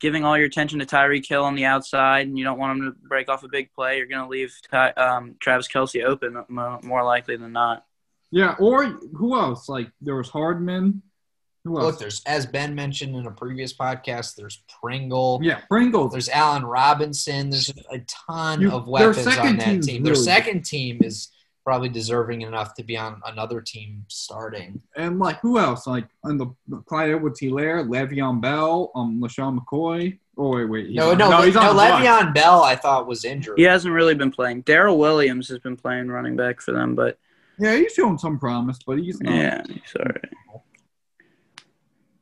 giving 0.00 0.24
all 0.24 0.36
your 0.36 0.46
attention 0.46 0.78
to 0.78 0.86
Tyreek 0.86 1.26
Hill 1.26 1.44
on 1.44 1.54
the 1.54 1.64
outside 1.64 2.26
and 2.26 2.38
you 2.38 2.44
don't 2.44 2.58
want 2.58 2.78
him 2.78 2.84
to 2.92 3.08
break 3.08 3.28
off 3.28 3.42
a 3.42 3.48
big 3.48 3.72
play, 3.72 3.98
you're 3.98 4.06
going 4.06 4.22
to 4.22 4.28
leave 4.28 4.54
Ty, 4.70 4.90
um, 4.90 5.34
Travis 5.40 5.68
Kelce 5.68 6.04
open 6.04 6.44
more 6.48 7.04
likely 7.04 7.36
than 7.36 7.52
not. 7.52 7.84
Yeah, 8.30 8.54
or 8.58 8.84
who 8.86 9.36
else? 9.38 9.68
Like 9.68 9.90
there 10.00 10.16
was 10.16 10.28
Hardman. 10.28 11.02
Who 11.64 11.78
else? 11.78 11.84
Look, 11.86 11.98
there's 11.98 12.22
as 12.26 12.46
Ben 12.46 12.74
mentioned 12.74 13.16
in 13.16 13.26
a 13.26 13.30
previous 13.30 13.72
podcast. 13.74 14.36
There's 14.36 14.62
Pringle. 14.80 15.40
yeah, 15.42 15.60
Pringle. 15.68 16.08
There's 16.08 16.28
Allen 16.28 16.64
Robinson. 16.64 17.50
There's 17.50 17.70
a 17.90 17.98
ton 18.26 18.60
You- 18.60 18.70
of 18.72 18.86
weapons 18.86 19.26
on 19.26 19.56
that 19.56 19.60
team's 19.64 19.86
team. 19.86 20.02
Their 20.02 20.14
second 20.14 20.64
team 20.64 20.98
is 21.02 21.28
probably 21.68 21.90
deserving 21.90 22.40
enough 22.40 22.72
to 22.72 22.82
be 22.82 22.96
on 22.96 23.20
another 23.26 23.60
team 23.60 24.02
starting. 24.08 24.80
And 24.96 25.18
like 25.18 25.38
who 25.40 25.58
else? 25.58 25.86
Like 25.86 26.06
on 26.24 26.38
the 26.38 26.46
Clyde 26.86 27.10
Edwards-Helaire, 27.10 27.86
Le'Veon 27.86 28.40
Bell, 28.40 28.90
um, 28.94 29.20
LeSean 29.20 29.58
McCoy. 29.58 30.18
Oh 30.38 30.56
wait, 30.56 30.64
wait. 30.64 30.86
he's 30.86 30.96
no, 30.96 31.10
on- 31.10 31.18
no, 31.18 31.28
no, 31.28 31.42
he's 31.42 31.56
on 31.56 31.66
the 31.76 31.82
Bucks. 31.82 32.02
Le'Veon 32.06 32.32
Bell 32.32 32.62
I 32.62 32.74
thought 32.74 33.06
was 33.06 33.26
injured. 33.26 33.58
He 33.58 33.64
hasn't 33.64 33.92
really 33.92 34.14
been 34.14 34.30
playing. 34.30 34.62
Darrel 34.62 34.96
Williams 34.96 35.46
has 35.50 35.58
been 35.58 35.76
playing 35.76 36.08
running 36.08 36.36
back 36.36 36.62
for 36.62 36.72
them, 36.72 36.94
but 36.94 37.18
Yeah, 37.58 37.76
he's 37.76 37.92
showing 37.92 38.16
some 38.16 38.38
promise, 38.38 38.78
but 38.86 38.98
he's 38.98 39.20
not. 39.20 39.34
yeah, 39.34 39.62
he's 39.68 39.94
all 39.98 40.06
right. 40.06 40.32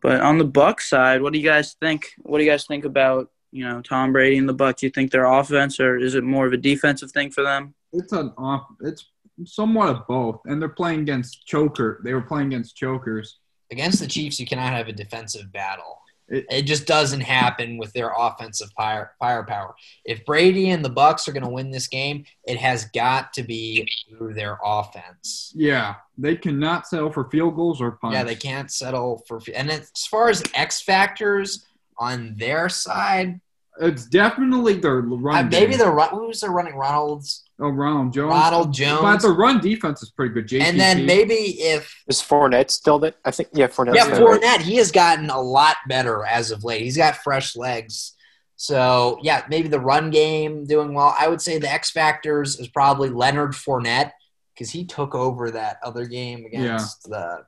But 0.02 0.22
on 0.22 0.38
the 0.38 0.44
Buck 0.44 0.80
side, 0.80 1.22
what 1.22 1.32
do 1.32 1.38
you 1.38 1.44
guys 1.44 1.74
think? 1.80 2.06
What 2.22 2.38
do 2.38 2.44
you 2.44 2.50
guys 2.50 2.66
think 2.66 2.84
about 2.84 3.30
you 3.52 3.64
know 3.64 3.80
Tom 3.80 4.12
Brady 4.12 4.38
and 4.38 4.48
the 4.48 4.54
Bucks? 4.54 4.80
Do 4.80 4.86
you 4.86 4.90
think 4.90 5.12
their 5.12 5.24
offense, 5.26 5.78
or 5.78 5.96
is 5.98 6.16
it 6.16 6.24
more 6.24 6.46
of 6.48 6.52
a 6.52 6.56
defensive 6.56 7.12
thing 7.12 7.30
for 7.30 7.42
them? 7.44 7.74
It's 7.92 8.12
an 8.12 8.32
off. 8.36 8.66
It's 8.82 9.06
somewhat 9.44 9.88
of 9.88 10.06
both, 10.06 10.40
and 10.46 10.60
they're 10.60 10.68
playing 10.68 11.00
against 11.00 11.46
choker. 11.46 12.00
They 12.04 12.14
were 12.14 12.22
playing 12.22 12.48
against 12.48 12.76
chokers. 12.76 13.38
Against 13.70 14.00
the 14.00 14.06
Chiefs, 14.06 14.38
you 14.40 14.46
cannot 14.46 14.72
have 14.72 14.88
a 14.88 14.92
defensive 14.92 15.52
battle. 15.52 16.00
It- 16.28 16.46
It, 16.50 16.62
just 16.62 16.86
doesn't 16.86 17.20
happen 17.20 17.78
with 17.78 17.92
their 17.92 18.12
offensive 18.16 18.70
fire, 18.76 19.12
firepower. 19.20 19.74
If 20.04 20.24
Brady 20.24 20.70
and 20.70 20.84
the 20.84 20.88
Bucks 20.90 21.28
are 21.28 21.32
going 21.32 21.44
to 21.44 21.48
win 21.48 21.70
this 21.70 21.86
game, 21.86 22.24
it 22.44 22.56
has 22.58 22.86
got 22.86 23.32
to 23.34 23.42
be 23.44 23.88
through 24.08 24.34
their 24.34 24.58
offense. 24.64 25.52
Yeah, 25.54 25.96
they 26.18 26.34
cannot 26.34 26.88
settle 26.88 27.12
for 27.12 27.30
field 27.30 27.54
goals 27.54 27.80
or 27.80 27.92
punts. 27.92 28.14
Yeah, 28.16 28.24
they 28.24 28.34
can't 28.34 28.72
settle 28.72 29.22
for. 29.28 29.40
And 29.54 29.70
as 29.70 29.90
far 30.10 30.28
as 30.28 30.42
X 30.54 30.80
factors 30.82 31.64
on 31.98 32.34
their 32.36 32.68
side, 32.68 33.40
It's 33.80 34.06
definitely 34.06 34.74
their 34.78 35.00
run. 35.02 35.44
uh, 35.46 35.48
maybe 35.48 35.76
the 35.76 35.90
run. 35.90 36.08
Who's 36.10 36.40
the 36.40 36.50
running 36.50 36.74
Ronald's? 36.76 37.44
Oh, 37.60 37.68
Ronald 37.70 38.12
Jones. 38.12 38.30
Ronald 38.30 38.72
But 38.72 39.20
the 39.22 39.30
run 39.30 39.60
defense 39.60 40.02
is 40.02 40.10
pretty 40.10 40.34
good. 40.34 40.48
JTT. 40.48 40.62
And 40.62 40.78
then 40.80 41.06
maybe 41.06 41.34
if 41.34 42.02
Is 42.08 42.20
Fournette 42.20 42.70
still 42.70 42.98
that? 43.00 43.16
I 43.24 43.30
think 43.30 43.48
yeah, 43.52 43.66
Fournette. 43.66 43.94
yeah, 43.94 44.12
still 44.12 44.28
right. 44.28 44.40
Fournette, 44.40 44.60
he 44.60 44.76
has 44.76 44.90
gotten 44.92 45.30
a 45.30 45.40
lot 45.40 45.76
better 45.88 46.24
as 46.24 46.50
of 46.50 46.64
late. 46.64 46.82
He's 46.82 46.96
got 46.96 47.16
fresh 47.16 47.56
legs. 47.56 48.12
So 48.56 49.18
yeah, 49.22 49.44
maybe 49.50 49.68
the 49.68 49.80
run 49.80 50.10
game 50.10 50.64
doing 50.64 50.94
well. 50.94 51.14
I 51.18 51.28
would 51.28 51.40
say 51.42 51.58
the 51.58 51.70
X 51.70 51.90
factors 51.90 52.58
is 52.58 52.68
probably 52.68 53.10
Leonard 53.10 53.52
Fournette 53.52 54.12
because 54.54 54.70
he 54.70 54.84
took 54.86 55.14
over 55.14 55.50
that 55.50 55.78
other 55.82 56.06
game 56.06 56.46
against 56.46 57.02
the 57.04 57.44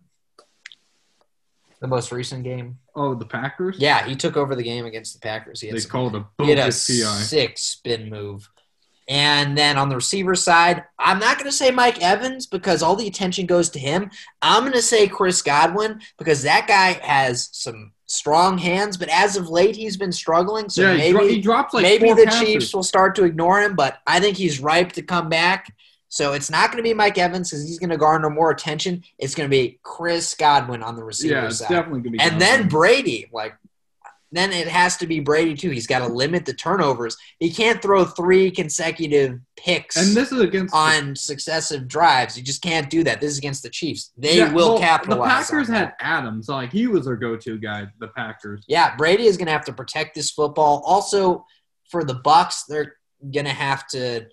the 1.81 1.87
most 1.87 2.11
recent 2.13 2.43
game. 2.43 2.79
oh, 2.97 3.15
the 3.15 3.25
Packers. 3.25 3.77
Yeah, 3.79 4.05
he 4.05 4.17
took 4.17 4.37
over 4.37 4.55
the 4.57 4.65
game 4.65 4.85
against 4.85 5.15
the 5.15 5.21
Packers. 5.21 5.61
He 5.61 5.69
had 5.69 5.77
they 5.77 5.81
some 5.81 5.91
called 5.91 6.17
a 6.17 6.27
He 6.43 6.51
had 6.51 6.59
a 6.59 6.63
bogus 6.63 6.87
PI. 6.89 7.05
sick 7.23 7.57
spin 7.59 8.11
move. 8.11 8.51
And 9.09 9.57
then 9.57 9.79
on 9.79 9.89
the 9.89 9.97
receiver 9.97 10.35
side, 10.35 10.85
I'm 10.99 11.19
not 11.19 11.39
going 11.39 11.51
to 11.51 11.57
say 11.57 11.71
Mike 11.71 12.03
Evans 12.03 12.47
because 12.47 12.83
all 12.83 12.95
the 12.95 13.07
attention 13.07 13.47
goes 13.47 13.71
to 13.71 13.79
him. 13.79 14.11
I'm 14.43 14.63
going 14.65 14.75
to 14.75 14.83
say 14.83 15.09
Chris 15.09 15.41
Godwin 15.41 16.01
because 16.19 16.43
that 16.43 16.67
guy 16.69 16.93
has 17.07 17.49
some 17.53 17.93
strong 18.05 18.59
hands, 18.59 18.99
but 18.99 19.09
as 19.09 19.37
of 19.37 19.49
late, 19.49 19.77
he's 19.77 19.97
been 19.97 20.13
struggling. 20.13 20.69
So 20.69 20.83
yeah, 20.83 20.97
maybe 20.97 21.29
he 21.29 21.41
drops 21.41 21.73
like 21.73 21.83
maybe 21.83 22.13
the 22.13 22.25
passes. 22.27 22.41
Chiefs 22.41 22.75
will 22.75 22.83
start 22.83 23.15
to 23.17 23.25
ignore 23.25 23.63
him, 23.63 23.75
but 23.75 23.99
I 24.07 24.21
think 24.21 24.37
he's 24.37 24.61
ripe 24.61 24.93
to 24.93 25.03
come 25.03 25.31
back. 25.31 25.75
So 26.11 26.33
it's 26.33 26.51
not 26.51 26.71
going 26.71 26.79
to 26.79 26.83
be 26.83 26.95
Mike 26.95 27.19
Evans 27.19 27.51
because 27.51 27.67
he's 27.67 27.79
going 27.79 27.91
to 27.91 27.99
garner 27.99 28.31
more 28.31 28.51
attention. 28.51 29.05
It's 29.19 29.35
going 29.35 29.49
to 29.49 29.55
be 29.55 29.79
Chris 29.83 30.35
Godwin 30.35 30.83
on 30.83 30.97
the 30.97 31.05
receiver 31.05 31.35
Yeah, 31.35 31.47
it's 31.47 31.59
side 31.59 31.69
definitely 31.69 32.01
gonna 32.01 32.17
be. 32.17 32.21
and 32.21 32.41
then 32.41 32.69
Brady, 32.69 33.29
like, 33.33 33.55
then 34.31 34.53
it 34.53 34.69
has 34.69 34.97
to 34.99 35.07
be 35.07 35.21
Brady 35.21 35.55
too. 35.55 35.71
He's 35.71 35.87
got 35.87 36.01
to 36.01 36.07
limit 36.13 36.45
the 36.45 36.53
turnovers. 36.53 37.17
He 37.39 37.51
can't 37.51 37.81
throw 37.81 38.05
three 38.05 38.51
consecutive 38.51 39.39
picks 39.57 39.97
and 39.97 40.15
this 40.17 40.31
is 40.33 40.41
against 40.41 40.73
the- 40.73 40.79
on 40.79 41.17
successive 41.17 41.89
drives. 41.89 42.37
You 42.37 42.43
just 42.43 42.61
can't 42.63 42.91
do 42.91 43.03
that. 43.05 43.21
This 43.21 43.33
is 43.33 43.39
against 43.39 43.63
the 43.63 43.71
Chiefs. 43.71 44.13
They 44.19 44.39
Yeah, 44.39 44.53
will 44.53 44.73
well, 44.75 44.79
capitalize. 44.79 45.49
The 45.49 45.53
Packers 45.53 45.69
had. 45.69 45.95
Adams, 46.01 46.49
like 46.49 46.71
he 46.73 46.87
was 46.87 47.07
their 47.07 47.17
go-to 47.17 47.59
guy. 47.59 47.87
The 48.01 48.09
Packers. 48.09 48.65
Yeah, 48.69 48.95
Brady 48.97 49.25
is 49.27 49.37
going 49.37 49.47
to 49.47 49.53
have 49.53 49.65
to 49.65 49.73
protect 49.73 50.15
this 50.15 50.31
football. 50.31 50.83
Also, 50.85 51.47
for 51.91 52.05
the 52.05 52.15
Bucks, 52.15 52.65
they're 52.69 52.97
going 53.33 53.47
to 53.47 53.53
have 53.53 53.87
to 53.89 54.27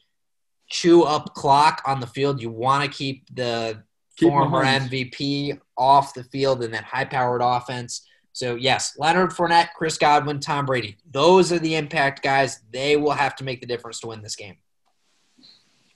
chew 0.70 1.04
up 1.04 1.34
clock 1.36 1.82
on 1.86 2.00
the 2.00 2.08
field. 2.08 2.42
You 2.42 2.50
want 2.50 2.84
to 2.84 2.90
keep 2.90 3.24
the 3.34 3.82
Keep 4.18 4.30
former. 4.30 4.64
MVP 4.64 5.60
off 5.78 6.14
the 6.14 6.24
field 6.26 6.64
in 6.64 6.72
that 6.72 6.84
high-powered 6.84 7.42
offense. 7.44 8.06
So 8.36 8.56
yes, 8.56 8.98
Leonard 8.98 9.30
Fournette, 9.30 9.70
Chris 9.78 9.98
Godwin, 9.98 10.42
Tom 10.42 10.66
Brady. 10.66 10.98
Those 11.10 11.54
are 11.54 11.60
the 11.60 11.76
impact 11.76 12.22
guys. 12.22 12.60
They 12.70 12.98
will 12.98 13.14
have 13.14 13.34
to 13.38 13.46
make 13.46 13.62
the 13.62 13.66
difference 13.66 14.02
to 14.02 14.08
win 14.08 14.22
this 14.22 14.36
game. 14.36 14.58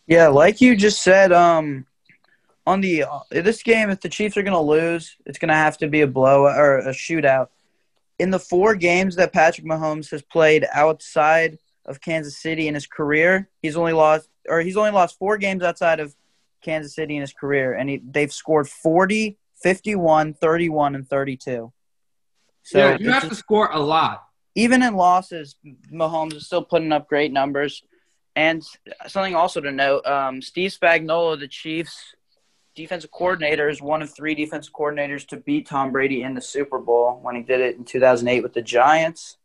Yeah, 0.08 0.30
like 0.30 0.62
you 0.62 0.78
just 0.78 1.04
said, 1.04 1.34
um, 1.34 1.86
on 2.66 2.80
the 2.80 3.04
uh, 3.04 3.20
this 3.30 3.62
game, 3.62 3.90
if 3.90 4.00
the 4.00 4.08
Chiefs 4.08 4.38
are 4.38 4.42
gonna 4.42 4.62
lose, 4.62 5.18
it's 5.26 5.38
gonna 5.38 5.54
have 5.54 5.78
to 5.80 5.88
be 5.90 6.00
a 6.00 6.08
blow 6.08 6.44
or 6.44 6.78
a 6.78 6.92
shootout. 6.92 7.50
In 8.20 8.32
the 8.32 8.40
four 8.40 8.74
games 8.74 9.18
that 9.18 9.34
Patrick 9.34 9.68
Mahomes 9.68 10.10
has 10.12 10.22
played 10.22 10.66
outside 10.72 11.60
of 11.84 12.00
Kansas 12.00 12.38
City 12.38 12.70
in 12.70 12.74
his 12.74 12.88
career, 12.88 13.50
he's 13.62 13.76
only 13.76 13.92
lost 13.92 14.30
or 14.48 14.62
he's 14.62 14.78
only 14.78 14.92
lost 14.92 15.20
four 15.20 15.38
games 15.38 15.62
outside 15.62 16.00
of 16.00 16.16
Kansas 16.62 16.96
City 16.96 17.16
in 17.16 17.22
his 17.22 17.34
career, 17.34 17.74
and 17.74 17.90
he, 17.90 18.02
they've 18.10 18.32
scored 18.32 18.70
40, 18.70 19.38
51, 19.62 20.36
31, 20.36 20.96
and 20.96 21.06
32. 21.06 21.74
So 22.64 22.80
yeah, 22.80 22.98
you 23.00 23.12
have 23.12 23.24
just- 23.24 23.34
to 23.34 23.38
score 23.38 23.70
a 23.72 23.80
lot. 23.80 24.24
even 24.56 24.84
in 24.84 24.96
losses, 24.96 25.56
Mahomes 25.92 26.34
is 26.36 26.46
still 26.46 26.64
putting 26.64 26.92
up 26.92 27.08
great 27.08 27.32
numbers. 27.32 27.84
And 28.36 28.64
something 29.08 29.36
also 29.36 29.60
to 29.62 29.72
note: 29.72 30.06
um, 30.06 30.42
Steve 30.42 30.72
Spagnuolo, 30.72 31.38
the 31.40 31.48
Chiefs' 31.48 32.16
defensive 32.76 33.12
coordinator, 33.12 33.68
is 33.70 33.82
one 33.82 34.02
of 34.02 34.14
three 34.16 34.36
defensive 34.36 34.72
coordinators 34.72 35.28
to 35.30 35.38
beat 35.38 35.68
Tom 35.68 35.92
Brady 35.92 36.22
in 36.22 36.36
the 36.36 36.42
Super 36.42 36.80
Bowl 36.80 37.20
when 37.22 37.36
he 37.36 37.42
did 37.42 37.60
it 37.60 37.76
in 37.78 37.84
2008 37.86 38.42
with 38.44 38.54
the 38.54 38.62
Giants. 38.62 39.38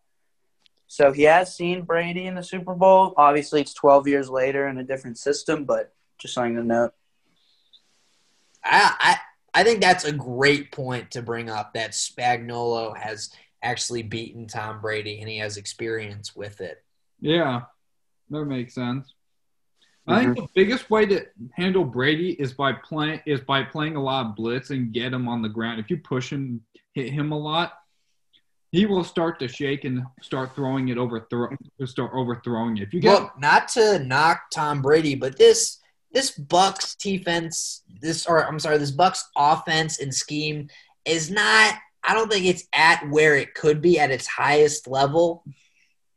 So 0.87 1.11
he 1.13 1.23
has 1.23 1.57
seen 1.57 1.83
Brady 1.83 2.27
in 2.27 2.35
the 2.37 2.43
Super 2.43 2.75
Bowl. 2.75 3.15
Obviously, 3.17 3.61
it's 3.63 3.75
12 3.75 4.07
years 4.07 4.31
later 4.31 4.69
in 4.69 4.79
a 4.79 4.85
different 4.85 5.19
system, 5.19 5.65
but 5.65 5.93
just 6.19 6.35
something 6.35 6.55
to 6.55 6.63
note. 6.63 6.93
I, 8.63 8.95
I 9.01 9.17
I 9.55 9.63
think 9.63 9.81
that's 9.81 10.05
a 10.05 10.13
great 10.13 10.73
point 10.73 11.13
to 11.13 11.23
bring 11.23 11.49
up. 11.49 11.75
That 11.75 11.93
Spagnuolo 11.93 12.97
has 12.97 13.31
actually 13.63 14.03
beaten 14.03 14.47
Tom 14.47 14.81
Brady 14.81 15.21
and 15.21 15.29
he 15.29 15.39
has 15.39 15.57
experience 15.57 16.37
with 16.37 16.61
it. 16.61 16.83
Yeah, 17.21 17.63
that 18.31 18.45
makes 18.45 18.75
sense. 18.75 19.15
I 20.07 20.19
think 20.21 20.33
mm-hmm. 20.33 20.43
the 20.43 20.49
biggest 20.55 20.91
way 20.91 21.07
to 21.07 21.25
handle 21.55 21.85
Brady 21.85 22.33
is 22.33 22.53
by 22.53 22.75
playing 22.75 23.21
is 23.25 23.41
by 23.41 23.63
playing 23.63 23.97
a 23.97 24.03
lot 24.03 24.27
of 24.27 24.37
blitz 24.37 24.69
and 24.69 24.93
get 24.93 25.15
him 25.15 25.29
on 25.29 25.41
the 25.41 25.49
ground. 25.49 25.81
If 25.81 25.89
you 25.89 25.97
push 25.97 26.31
him, 26.31 26.61
hit 26.93 27.11
him 27.11 27.33
a 27.33 27.39
lot, 27.39 27.73
he 28.71 28.85
will 28.85 29.05
start 29.05 29.39
to 29.39 29.49
shake 29.49 29.85
and 29.85 30.05
start 30.21 30.55
throwing 30.55 30.89
it 30.89 30.99
overthrow 30.99 31.49
start 31.87 32.11
overthrowing 32.13 32.77
it. 32.77 32.83
If 32.83 32.93
you 32.93 33.01
get 33.01 33.13
Look, 33.13 33.41
not 33.41 33.69
to 33.69 34.01
knock 34.01 34.51
Tom 34.53 34.83
Brady, 34.83 35.15
but 35.15 35.39
this 35.39 35.79
this 36.15 36.31
Bucks 36.31 36.95
defense, 36.95 37.83
this 38.01 38.27
or 38.27 38.47
I'm 38.47 38.59
sorry, 38.59 38.79
this 38.79 38.93
Bucks 38.93 39.29
offense 39.37 40.01
and 40.01 40.15
scheme 40.15 40.69
is 41.05 41.31
not. 41.31 41.75
I 42.03 42.15
don't 42.15 42.31
think 42.31 42.47
it's 42.47 42.65
at 42.73 43.07
where 43.11 43.37
it 43.37 43.55
could 43.55 43.83
be 43.83 43.99
at 43.99 44.11
its 44.11 44.27
highest 44.27 44.87
level. 44.87 45.45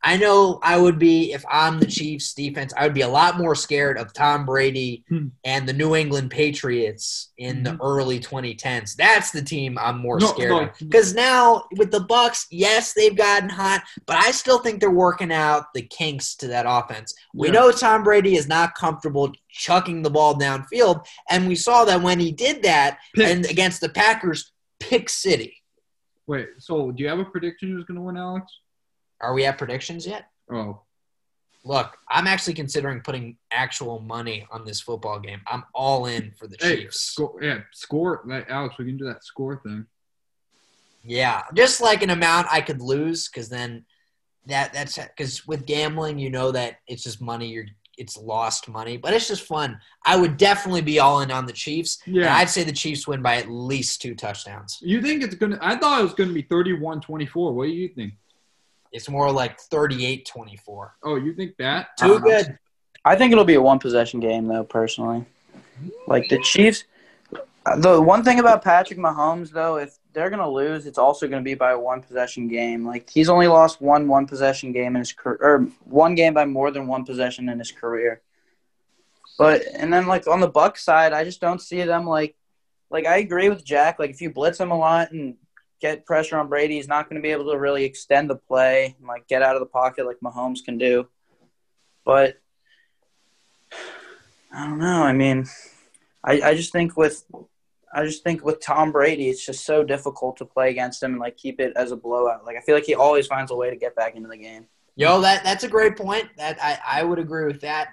I 0.07 0.15
know 0.15 0.59
I 0.63 0.77
would 0.77 0.97
be 0.97 1.33
if 1.33 1.43
I'm 1.51 1.79
the 1.79 1.85
Chiefs 1.85 2.33
defense, 2.33 2.73
I 2.77 2.83
would 2.83 2.93
be 2.93 3.01
a 3.01 3.09
lot 3.09 3.37
more 3.37 3.55
scared 3.55 3.97
of 3.97 4.13
Tom 4.13 4.45
Brady 4.45 5.03
Hmm. 5.09 5.27
and 5.43 5.67
the 5.67 5.73
New 5.73 5.95
England 5.97 6.31
Patriots 6.31 7.33
in 7.37 7.61
the 7.63 7.77
early 7.81 8.17
2010s. 8.21 8.95
That's 8.95 9.31
the 9.31 9.41
team 9.41 9.77
I'm 9.77 9.97
more 9.99 10.17
No, 10.17 10.27
scared 10.27 10.49
no. 10.51 10.59
of. 10.63 10.69
Because 10.79 11.13
now 11.13 11.63
with 11.75 11.91
the 11.91 11.99
Bucks, 11.99 12.47
yes, 12.51 12.93
they've 12.93 13.17
gotten 13.17 13.49
hot, 13.49 13.83
but 14.05 14.15
I 14.15 14.31
still 14.31 14.59
think 14.59 14.79
they're 14.79 14.91
working 14.91 15.33
out 15.33 15.73
the 15.73 15.81
kinks 15.81 16.35
to 16.37 16.47
that 16.47 16.65
offense. 16.65 17.13
We 17.33 17.47
Yeah. 17.47 17.55
know 17.55 17.71
Tom 17.73 18.03
Brady 18.03 18.35
is 18.37 18.47
not 18.47 18.75
comfortable 18.75 19.33
chucking 19.49 20.03
the 20.03 20.09
ball 20.09 20.35
downfield, 20.35 21.05
and 21.29 21.49
we 21.49 21.55
saw 21.55 21.83
that 21.83 22.01
when 22.01 22.19
he 22.21 22.31
did 22.31 22.63
that 22.63 22.99
Pick. 23.13 23.27
and 23.27 23.45
against 23.45 23.81
the 23.81 23.89
Packers, 23.89 24.53
pick 24.79 25.09
city. 25.09 25.57
Wait, 26.27 26.47
so 26.59 26.91
do 26.91 27.03
you 27.03 27.09
have 27.09 27.19
a 27.19 27.25
prediction 27.25 27.71
who's 27.71 27.83
going 27.85 27.95
to 27.95 28.01
win, 28.01 28.15
Alex? 28.15 28.45
Are 29.21 29.33
we 29.33 29.45
at 29.45 29.57
predictions 29.57 30.05
yet? 30.05 30.29
Oh, 30.51 30.81
Look, 31.63 31.97
I'm 32.09 32.27
actually 32.27 32.53
considering 32.53 33.01
putting 33.01 33.35
actual 33.51 33.99
money 33.99 34.47
on 34.51 34.63
this 34.63 34.79
football 34.79 35.19
game. 35.19 35.41
I'm 35.47 35.65
all 35.73 36.05
in 36.05 36.31
for 36.31 36.47
the 36.47 36.55
hey, 36.61 36.83
Chiefs. 36.83 37.01
score, 37.01 37.37
yeah, 37.41 37.59
score. 37.73 38.21
Like, 38.25 38.49
Alex, 38.49 38.77
we 38.77 38.85
can 38.85 38.95
do 38.95 39.03
that 39.05 39.25
score 39.25 39.57
thing. 39.57 39.85
Yeah, 41.03 41.43
just 41.53 41.81
like 41.81 42.03
an 42.03 42.09
amount 42.09 42.47
I 42.49 42.61
could 42.61 42.81
lose, 42.81 43.27
because 43.27 43.49
then 43.49 43.83
that 44.45 44.71
that's 44.71 44.97
because 44.97 45.45
with 45.45 45.65
gambling, 45.65 46.19
you 46.19 46.29
know 46.29 46.51
that 46.51 46.77
it's 46.87 47.03
just 47.03 47.21
money. 47.21 47.47
You're 47.49 47.65
it's 47.97 48.15
lost 48.15 48.69
money, 48.69 48.95
but 48.95 49.13
it's 49.13 49.27
just 49.27 49.43
fun. 49.43 49.79
I 50.05 50.15
would 50.15 50.37
definitely 50.37 50.81
be 50.81 50.99
all 50.99 51.21
in 51.21 51.31
on 51.31 51.47
the 51.47 51.53
Chiefs. 51.53 51.99
and 52.05 52.15
Yeah. 52.15 52.35
I'd 52.35 52.49
say 52.49 52.63
the 52.63 52.71
Chiefs 52.71 53.07
win 53.07 53.21
by 53.21 53.37
at 53.37 53.49
least 53.49 54.01
two 54.01 54.15
touchdowns. 54.15 54.77
You 54.81 55.01
think 55.01 55.23
it's 55.23 55.33
going 55.35 55.53
to– 55.53 55.59
I 55.61 55.75
thought 55.77 55.99
it 55.99 56.03
was 56.03 56.13
going 56.13 56.29
to 56.29 56.33
be 56.35 56.43
31-24. 56.43 57.53
What 57.53 57.65
do 57.65 57.71
you 57.71 57.89
think? 57.89 58.13
It's 58.91 59.09
more 59.09 59.31
like 59.31 59.59
38-24. 59.59 60.89
Oh, 61.03 61.15
you 61.15 61.33
think 61.33 61.55
that? 61.57 61.97
Too 61.97 62.15
Uh-huh. 62.15 62.19
good. 62.19 62.57
I 63.05 63.15
think 63.15 63.31
it'll 63.31 63.45
be 63.45 63.55
a 63.55 63.61
one 63.61 63.79
possession 63.79 64.19
game 64.19 64.47
though, 64.47 64.63
personally. 64.63 65.25
Like 66.07 66.29
the 66.29 66.39
Chiefs 66.41 66.83
the 67.75 68.01
one 68.01 68.23
thing 68.23 68.39
about 68.39 68.63
Patrick 68.63 68.97
Mahomes 68.99 69.51
though, 69.51 69.77
if 69.77 69.97
they're 70.13 70.29
gonna 70.29 70.49
lose, 70.49 70.85
it's 70.85 70.97
also 70.97 71.27
gonna 71.27 71.41
be 71.41 71.53
by 71.53 71.71
a 71.71 71.79
one 71.79 72.01
possession 72.01 72.47
game. 72.47 72.85
Like 72.85 73.09
he's 73.09 73.29
only 73.29 73.47
lost 73.47 73.81
one 73.81 74.07
one 74.07 74.25
possession 74.25 74.71
game 74.71 74.95
in 74.95 74.99
his 74.99 75.11
career 75.11 75.37
or 75.41 75.59
one 75.83 76.15
game 76.15 76.33
by 76.33 76.45
more 76.45 76.71
than 76.71 76.87
one 76.87 77.03
possession 77.05 77.49
in 77.49 77.59
his 77.59 77.71
career. 77.71 78.21
But 79.37 79.63
and 79.73 79.91
then 79.91 80.07
like 80.07 80.27
on 80.27 80.39
the 80.39 80.47
Buck 80.47 80.77
side, 80.77 81.13
I 81.13 81.23
just 81.23 81.41
don't 81.41 81.61
see 81.61 81.83
them 81.83 82.05
like 82.05 82.35
like 82.89 83.05
I 83.05 83.17
agree 83.17 83.49
with 83.49 83.65
Jack. 83.65 83.99
Like 83.99 84.11
if 84.11 84.21
you 84.21 84.29
blitz 84.29 84.57
them 84.57 84.71
a 84.71 84.77
lot 84.77 85.11
and 85.11 85.35
get 85.79 86.05
pressure 86.05 86.37
on 86.37 86.47
Brady, 86.47 86.75
he's 86.75 86.87
not 86.87 87.09
going 87.09 87.21
to 87.21 87.25
be 87.25 87.31
able 87.31 87.51
to 87.51 87.57
really 87.57 87.83
extend 87.83 88.29
the 88.29 88.35
play 88.35 88.95
and 88.97 89.07
like 89.07 89.27
get 89.27 89.41
out 89.41 89.55
of 89.55 89.59
the 89.59 89.67
pocket 89.67 90.05
like 90.05 90.17
Mahomes 90.23 90.63
can 90.63 90.77
do. 90.77 91.07
But 92.05 92.39
I 94.53 94.67
don't 94.67 94.79
know. 94.79 95.03
I 95.03 95.13
mean, 95.13 95.45
I, 96.23 96.41
I 96.41 96.55
just 96.55 96.71
think 96.71 96.97
with 96.97 97.25
I 97.93 98.05
just 98.05 98.23
think 98.23 98.43
with 98.43 98.59
Tom 98.59 98.91
Brady, 98.91 99.29
it's 99.29 99.45
just 99.45 99.65
so 99.65 99.83
difficult 99.83 100.37
to 100.37 100.45
play 100.45 100.69
against 100.69 101.01
him 101.01 101.11
and 101.11 101.19
like 101.19 101.37
keep 101.37 101.59
it 101.59 101.73
as 101.75 101.91
a 101.91 101.95
blowout. 101.95 102.45
Like 102.45 102.57
I 102.57 102.61
feel 102.61 102.75
like 102.75 102.85
he 102.85 102.95
always 102.95 103.27
finds 103.27 103.51
a 103.51 103.55
way 103.55 103.69
to 103.69 103.75
get 103.75 103.95
back 103.95 104.15
into 104.15 104.29
the 104.29 104.37
game. 104.37 104.67
Yo, 104.95 105.21
that 105.21 105.43
that's 105.43 105.63
a 105.63 105.67
great 105.67 105.95
point. 105.95 106.27
That 106.37 106.57
I, 106.61 106.79
I 106.99 107.03
would 107.03 107.19
agree 107.19 107.45
with 107.45 107.61
that. 107.61 107.89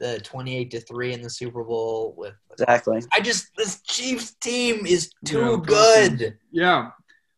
The 0.00 0.18
twenty-eight 0.20 0.70
to 0.72 0.80
three 0.80 1.12
in 1.12 1.22
the 1.22 1.30
Super 1.30 1.62
Bowl 1.62 2.14
with. 2.16 2.34
Exactly. 2.50 3.00
I 3.12 3.20
just 3.20 3.50
this 3.56 3.80
Chiefs 3.82 4.34
team 4.40 4.84
is 4.84 5.10
too 5.24 5.38
Yeah, 5.38 5.56
good. 5.64 6.38
Yeah. 6.50 6.90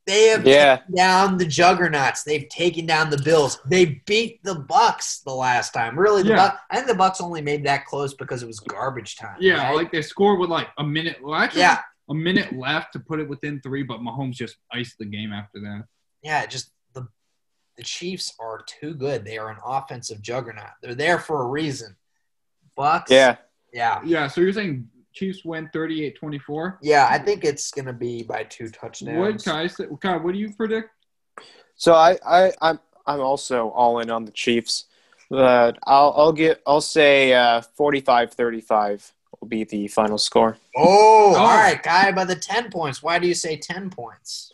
They 0.06 0.28
have 0.28 0.46
Yeah. 0.46 0.76
taken 0.76 0.94
down 0.94 1.38
the 1.38 1.46
juggernauts. 1.46 2.25
They've 2.25 2.49
taken 2.50 2.84
down 2.84 3.08
the 3.11 3.23
Bills. 3.23 3.58
They 3.66 4.02
beat 4.06 4.42
the 4.44 4.54
Bucks 4.56 5.20
the 5.20 5.32
last 5.32 5.73
time. 5.73 5.99
Really, 5.99 6.23
the 6.23 6.30
Yeah. 6.30 6.37
Bucks. 6.37 6.58
I 6.70 6.76
think 6.76 6.88
the 6.88 6.94
Bucks 6.94 7.20
only 7.23 7.40
made 7.40 7.64
that 7.64 7.87
close 7.87 8.12
because 8.12 8.42
it 8.42 8.46
was 8.46 8.61
garbage 8.61 9.16
time. 9.16 9.37
Yeah, 9.40 9.62
right? 9.68 9.75
like 9.76 9.92
they 9.92 10.02
scored 10.02 10.38
with 10.40 10.50
like 10.50 10.68
a 10.76 10.84
minute. 10.84 11.18
Well, 11.23 11.34
actually, 11.34 11.62
yeah, 11.62 11.80
a 12.11 12.14
minute 12.14 12.52
left 12.54 12.92
to 12.92 13.00
put 13.00 13.18
it 13.18 13.28
within 13.28 13.61
three, 13.62 13.82
but 13.82 14.00
Mahomes 14.00 14.32
just 14.34 14.56
iced 14.70 14.99
the 14.99 15.06
game 15.06 15.32
after 15.32 15.58
that. 15.61 15.84
yeah. 16.23 16.44
Just 16.44 16.70
the 16.92 17.08
the 17.78 17.82
Chiefs 17.82 18.34
are 18.38 18.62
too 18.66 18.94
good. 18.94 19.25
They 19.25 19.38
are 19.38 19.49
an 19.50 19.58
offensive 19.64 20.20
juggernaut. 20.20 20.70
They're 20.82 20.94
there 20.94 21.18
for 21.18 21.42
a 21.42 21.46
reason. 21.46 21.96
Bucks. 22.76 23.11
Yeah. 23.11 23.37
Yeah. 23.73 24.00
Yeah, 24.04 24.26
so 24.28 24.40
you're 24.42 24.52
saying 24.52 24.88
Chiefs 25.14 25.44
win 25.44 25.71
38-24? 25.73 26.78
Yeah, 26.83 27.06
I 27.09 27.18
think 27.18 27.44
it's 27.44 27.71
gonna 27.71 27.92
be 27.92 28.23
by 28.25 28.42
two 28.44 28.64
What 28.64 28.73
touchdowns. 28.73 29.44
Kai? 29.44 29.68
Kai, 30.00 30.16
what 30.16 30.33
do 30.33 30.38
you 30.38 30.52
predict? 30.52 30.90
So 31.76 31.95
I, 31.95 32.19
I 32.26 32.52
I'm 32.60 32.80
I'm 33.06 33.21
also 33.21 33.69
all 33.71 34.00
in 34.00 34.10
on 34.10 34.25
the 34.25 34.32
Chiefs. 34.32 34.86
But 35.30 35.78
I'll 35.84 36.12
I'll 36.17 36.32
get 36.32 36.60
I'll 36.67 36.80
say 36.80 37.32
uh, 37.32 37.62
45-35 37.78 39.12
will 39.41 39.49
be 39.49 39.65
the 39.65 39.89
final 39.89 40.19
score. 40.19 40.56
Oh, 40.76 41.34
Oh. 41.34 41.39
all 41.39 41.47
right, 41.56 41.82
guy. 41.82 42.12
By 42.12 42.25
the 42.25 42.36
ten 42.36 42.71
points. 42.71 43.02
Why 43.02 43.19
do 43.19 43.26
you 43.26 43.34
say 43.34 43.56
ten 43.56 43.91
points? 43.91 44.52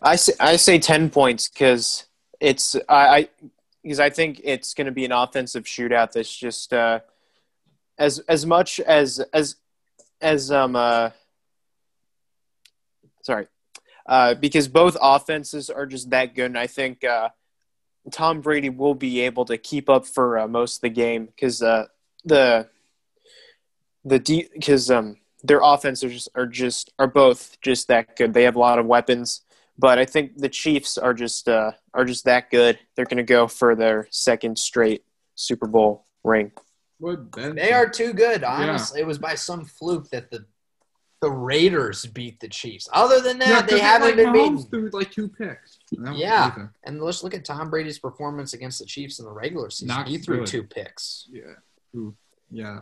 I 0.00 0.14
say 0.16 0.32
I 0.38 0.56
say 0.56 0.78
10 0.78 1.10
points 1.10 1.48
cuz 1.48 2.04
it's 2.38 2.76
I, 2.88 3.18
I 3.18 3.28
because 3.82 3.98
I 3.98 4.10
think 4.10 4.40
it's 4.44 4.72
going 4.74 4.84
to 4.86 4.92
be 4.92 5.04
an 5.04 5.12
offensive 5.12 5.64
shootout 5.64 6.12
that's 6.12 6.34
just 6.34 6.72
uh, 6.72 7.00
as 7.98 8.18
as 8.20 8.46
much 8.46 8.80
as 8.80 9.20
as 9.32 9.56
as 10.20 10.50
um 10.50 10.76
uh 10.76 11.10
sorry 13.22 13.46
uh, 14.08 14.32
because 14.32 14.68
both 14.68 14.96
offenses 15.00 15.68
are 15.68 15.84
just 15.84 16.08
that 16.10 16.34
good, 16.34 16.46
and 16.46 16.58
I 16.58 16.66
think 16.66 17.04
uh, 17.04 17.28
Tom 18.10 18.40
Brady 18.40 18.70
will 18.70 18.94
be 18.94 19.20
able 19.20 19.44
to 19.44 19.58
keep 19.58 19.90
up 19.90 20.06
for 20.06 20.38
uh, 20.38 20.48
most 20.48 20.78
of 20.78 20.80
the 20.80 20.88
game 20.88 21.26
because 21.26 21.62
uh, 21.62 21.86
the 22.24 22.68
the 24.04 24.48
because 24.54 24.90
um 24.90 25.18
their 25.44 25.60
offenses 25.62 26.04
are 26.04 26.08
just, 26.08 26.28
are 26.34 26.46
just 26.46 26.92
are 26.98 27.06
both 27.06 27.60
just 27.60 27.88
that 27.88 28.16
good. 28.16 28.32
They 28.32 28.44
have 28.44 28.56
a 28.56 28.60
lot 28.60 28.78
of 28.78 28.86
weapons, 28.86 29.42
but 29.78 29.98
I 29.98 30.06
think 30.06 30.38
the 30.38 30.48
Chiefs 30.48 30.96
are 30.96 31.12
just 31.12 31.46
uh, 31.46 31.72
are 31.92 32.06
just 32.06 32.24
that 32.24 32.50
good. 32.50 32.78
They're 32.96 33.04
going 33.04 33.18
to 33.18 33.22
go 33.22 33.46
for 33.46 33.76
their 33.76 34.08
second 34.10 34.58
straight 34.58 35.04
Super 35.34 35.66
Bowl 35.66 36.06
ring. 36.24 36.52
What 36.98 37.30
Ben? 37.30 37.54
They 37.54 37.72
are 37.72 37.88
too 37.88 38.12
good. 38.12 38.42
Honestly, 38.44 39.00
it 39.00 39.06
was 39.06 39.18
by 39.18 39.34
some 39.34 39.64
fluke 39.64 40.10
that 40.10 40.30
the 40.30 40.44
the 41.20 41.30
Raiders 41.30 42.06
beat 42.06 42.38
the 42.38 42.46
Chiefs. 42.48 42.88
Other 42.92 43.20
than 43.20 43.40
that, 43.40 43.48
Yeah, 43.48 43.62
they 43.62 43.70
'cause 43.72 43.80
haven't 43.80 44.06
like, 44.08 44.16
been 44.16 44.26
Mahomes 44.28 44.56
beaten. 44.70 44.70
threw 44.70 44.90
like 45.00 45.10
two 45.10 45.28
picks. 45.28 45.78
Yeah. 45.90 46.50
crazy. 46.50 46.68
And 46.84 47.02
let's 47.02 47.24
look 47.24 47.34
at 47.34 47.44
Tom 47.44 47.70
Brady's 47.70 47.98
performance 47.98 48.52
against 48.52 48.78
the 48.78 48.84
Chiefs 48.84 49.18
in 49.18 49.24
the 49.24 49.32
regular 49.32 49.68
season. 49.68 49.88
Not 49.88 50.06
he 50.06 50.18
threw 50.18 50.38
good. 50.38 50.46
two 50.46 50.62
picks. 50.62 51.26
Yeah. 51.28 51.54
Ooh. 51.96 52.14
Yeah. 52.50 52.80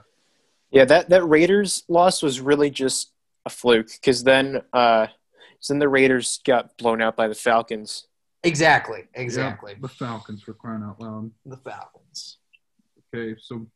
Yeah, 0.71 0.85
that 0.85 1.09
that 1.09 1.25
Raiders 1.25 1.85
loss 1.89 2.23
was 2.23 2.39
really 2.41 2.69
just 2.71 3.13
a 3.47 3.51
fluke 3.51 3.89
because 3.93 4.23
then 4.25 4.57
uh, 4.75 5.07
'cause 5.07 5.69
then 5.69 5.79
the 5.79 5.89
Raiders 5.89 6.39
got 6.45 6.77
blown 6.77 7.01
out 7.01 7.17
by 7.17 7.29
the 7.29 7.35
Falcons. 7.35 8.07
Exactly. 8.43 9.09
Exactly. 9.15 9.73
Yeah, 9.73 9.79
the 9.81 9.89
Falcons 9.89 10.43
for 10.43 10.53
crying 10.53 10.83
out 10.83 11.01
loud. 11.01 11.31
The 11.47 11.57
Falcons. 11.57 12.37
Okay, 13.15 13.35
so 13.41 13.67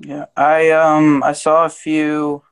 Yeah, 0.00 0.26
I 0.36 0.70
um 0.70 1.22
I 1.22 1.32
saw 1.32 1.64
a 1.64 1.70
few 1.70 2.42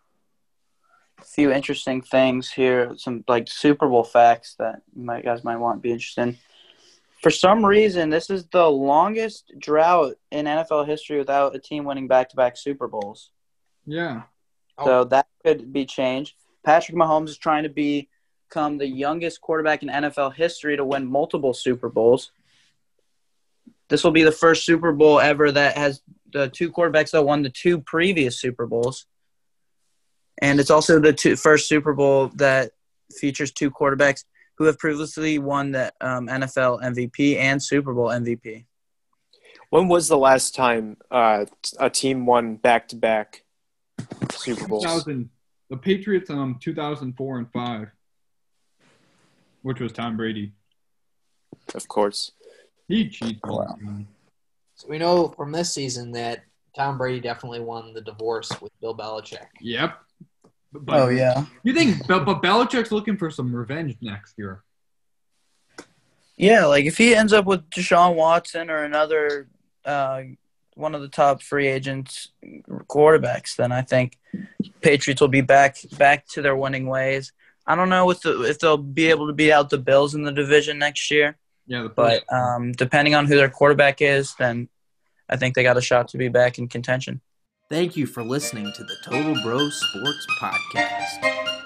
few 1.35 1.51
interesting 1.51 2.01
things 2.01 2.51
here, 2.51 2.95
some 2.97 3.25
like 3.27 3.49
Super 3.49 3.89
Bowl 3.89 4.05
facts 4.05 4.55
that 4.59 4.83
you 4.95 5.05
might 5.05 5.25
guys 5.25 5.45
might 5.45 5.57
want 5.57 5.79
to 5.79 5.83
be 5.83 5.93
interested 5.93 6.23
in. 6.23 6.39
For 7.21 7.31
some 7.31 7.65
reason, 7.65 8.11
this 8.11 8.29
is 8.29 8.47
the 8.47 8.71
longest 8.71 9.51
drought 9.59 10.15
in 10.31 10.45
NFL 10.45 10.87
history 10.87 11.19
without 11.19 11.57
a 11.57 11.59
team 11.59 11.85
winning 11.85 12.07
back-to-back 12.07 12.57
Super 12.57 12.87
Bowls. 12.87 13.31
yeah. 13.87 14.23
Oh. 14.77 14.85
So 14.85 15.05
that 15.05 15.27
could 15.45 15.73
be 15.73 15.87
changed. 15.87 16.35
Patrick 16.65 16.97
Mahomes 16.97 17.29
is 17.29 17.39
trying 17.39 17.63
to 17.63 17.69
become 17.69 18.77
the 18.77 18.89
youngest 18.89 19.41
quarterback 19.41 19.83
in 19.83 19.89
NFL 19.89 20.35
history 20.35 20.77
to 20.77 20.85
win 20.85 21.07
multiple 21.07 21.55
Super 21.55 21.89
Bowls. 21.89 22.33
This 23.89 24.03
will 24.03 24.11
be 24.11 24.25
the 24.25 24.33
first 24.33 24.67
Super 24.67 24.93
Bowl 24.93 25.21
ever 25.21 25.51
that 25.53 25.79
has 25.79 26.03
the 26.35 26.49
two 26.49 26.71
quarterbacks 26.71 27.13
that 27.13 27.25
won 27.25 27.41
the 27.41 27.49
two 27.49 27.81
previous 27.81 28.39
Super 28.39 28.67
Bowls. 28.67 29.07
And 30.43 30.61
it's 30.61 30.71
also 30.71 31.01
the 31.01 31.15
two, 31.15 31.37
first 31.37 31.67
Super 31.69 31.95
Bowl 31.95 32.29
that 32.35 32.73
features 33.19 33.53
two 33.53 33.71
quarterbacks 33.71 34.25
who 34.59 34.65
have 34.65 34.79
previously 34.79 35.39
won 35.39 35.73
the 35.73 35.91
um, 36.03 36.27
NFL 36.27 36.83
MVP 36.83 37.39
and 37.39 37.63
Super 37.63 37.95
Bowl 37.95 38.09
MVP. 38.09 38.67
When 39.71 39.89
was 39.89 40.09
the 40.09 40.19
last 40.19 40.55
time 40.55 40.99
uh, 41.11 41.47
a 41.81 41.89
team 41.89 42.27
won 42.27 42.57
back 42.57 42.89
to 42.89 42.97
back 42.97 43.45
Super 44.33 44.69
Bowls? 44.69 44.85
2000, 44.85 45.31
the 45.71 45.79
Patriots 45.79 46.29
um 46.29 46.59
2004 46.61 47.39
and 47.39 47.51
5 47.51 47.89
which 49.65 49.81
was 49.81 49.93
Tom 49.93 50.17
Brady. 50.17 50.53
Of 51.75 51.89
course. 51.89 52.33
He 52.87 53.09
cheated. 53.09 53.41
Wow. 53.43 53.79
So 54.85 54.91
we 54.91 54.99
know 54.99 55.29
from 55.29 55.51
this 55.51 55.73
season 55.73 56.13
that 56.13 56.45
Tom 56.77 56.99
Brady 56.99 57.21
definitely 57.21 57.61
won 57.61 57.95
the 57.95 58.03
divorce 58.03 58.51
with 58.61 58.71
Bill 58.81 58.95
Belichick. 58.95 59.47
Yep. 59.61 59.97
But 60.73 61.01
Oh 61.01 61.09
yeah. 61.09 61.47
You 61.63 61.73
think, 61.73 62.07
but, 62.07 62.25
but 62.25 62.43
Belichick's 62.43 62.93
looking 62.93 63.17
for 63.17 63.31
some 63.31 63.55
revenge 63.55 63.97
next 64.03 64.35
year. 64.37 64.63
Yeah, 66.37 66.67
like 66.67 66.85
if 66.85 66.99
he 66.99 67.15
ends 67.15 67.33
up 67.33 67.47
with 67.47 67.71
Deshaun 67.71 68.17
Watson 68.17 68.69
or 68.69 68.83
another 68.83 69.49
uh, 69.85 70.23
one 70.75 70.95
of 70.95 71.01
the 71.01 71.09
top 71.09 71.43
free 71.43 71.69
agents 71.69 72.29
quarterbacks, 72.89 73.57
then 73.57 73.71
I 73.71 73.83
think 73.83 74.19
Patriots 74.81 75.21
will 75.21 75.29
be 75.29 75.41
back 75.41 75.77
back 75.97 76.27
to 76.29 76.43
their 76.43 76.57
winning 76.57 76.89
ways. 76.89 77.33
I 77.67 77.77
don't 77.77 77.89
know 77.89 78.11
if 78.11 78.21
the, 78.21 78.43
if 78.43 78.59
they'll 78.59 78.77
be 78.77 79.11
able 79.11 79.29
to 79.29 79.33
beat 79.33 79.53
out 79.53 79.71
the 79.71 79.79
Bills 79.79 80.15
in 80.15 80.25
the 80.25 80.33
division 80.33 80.77
next 80.79 81.11
year, 81.11 81.39
Yeah, 81.67 81.85
the 81.85 81.89
but 81.89 82.31
um, 82.33 82.73
depending 82.73 83.15
on 83.15 83.27
who 83.27 83.37
their 83.37 83.49
quarterback 83.49 84.03
is, 84.03 84.35
then 84.35 84.69
I 85.29 85.37
think 85.37 85.55
they 85.55 85.63
got 85.63 85.77
a 85.77 85.83
shot 85.83 86.09
to 86.09 86.19
be 86.19 86.29
back 86.29 86.59
in 86.59 86.69
contention. 86.69 87.21
Thank 87.71 87.97
you 87.97 88.07
for 88.07 88.23
listening 88.23 88.73
to 88.73 88.85
the 88.85 88.97
Total 89.03 89.35
Bros 89.43 89.81
Sports 89.81 90.27
Podcast. 90.39 91.64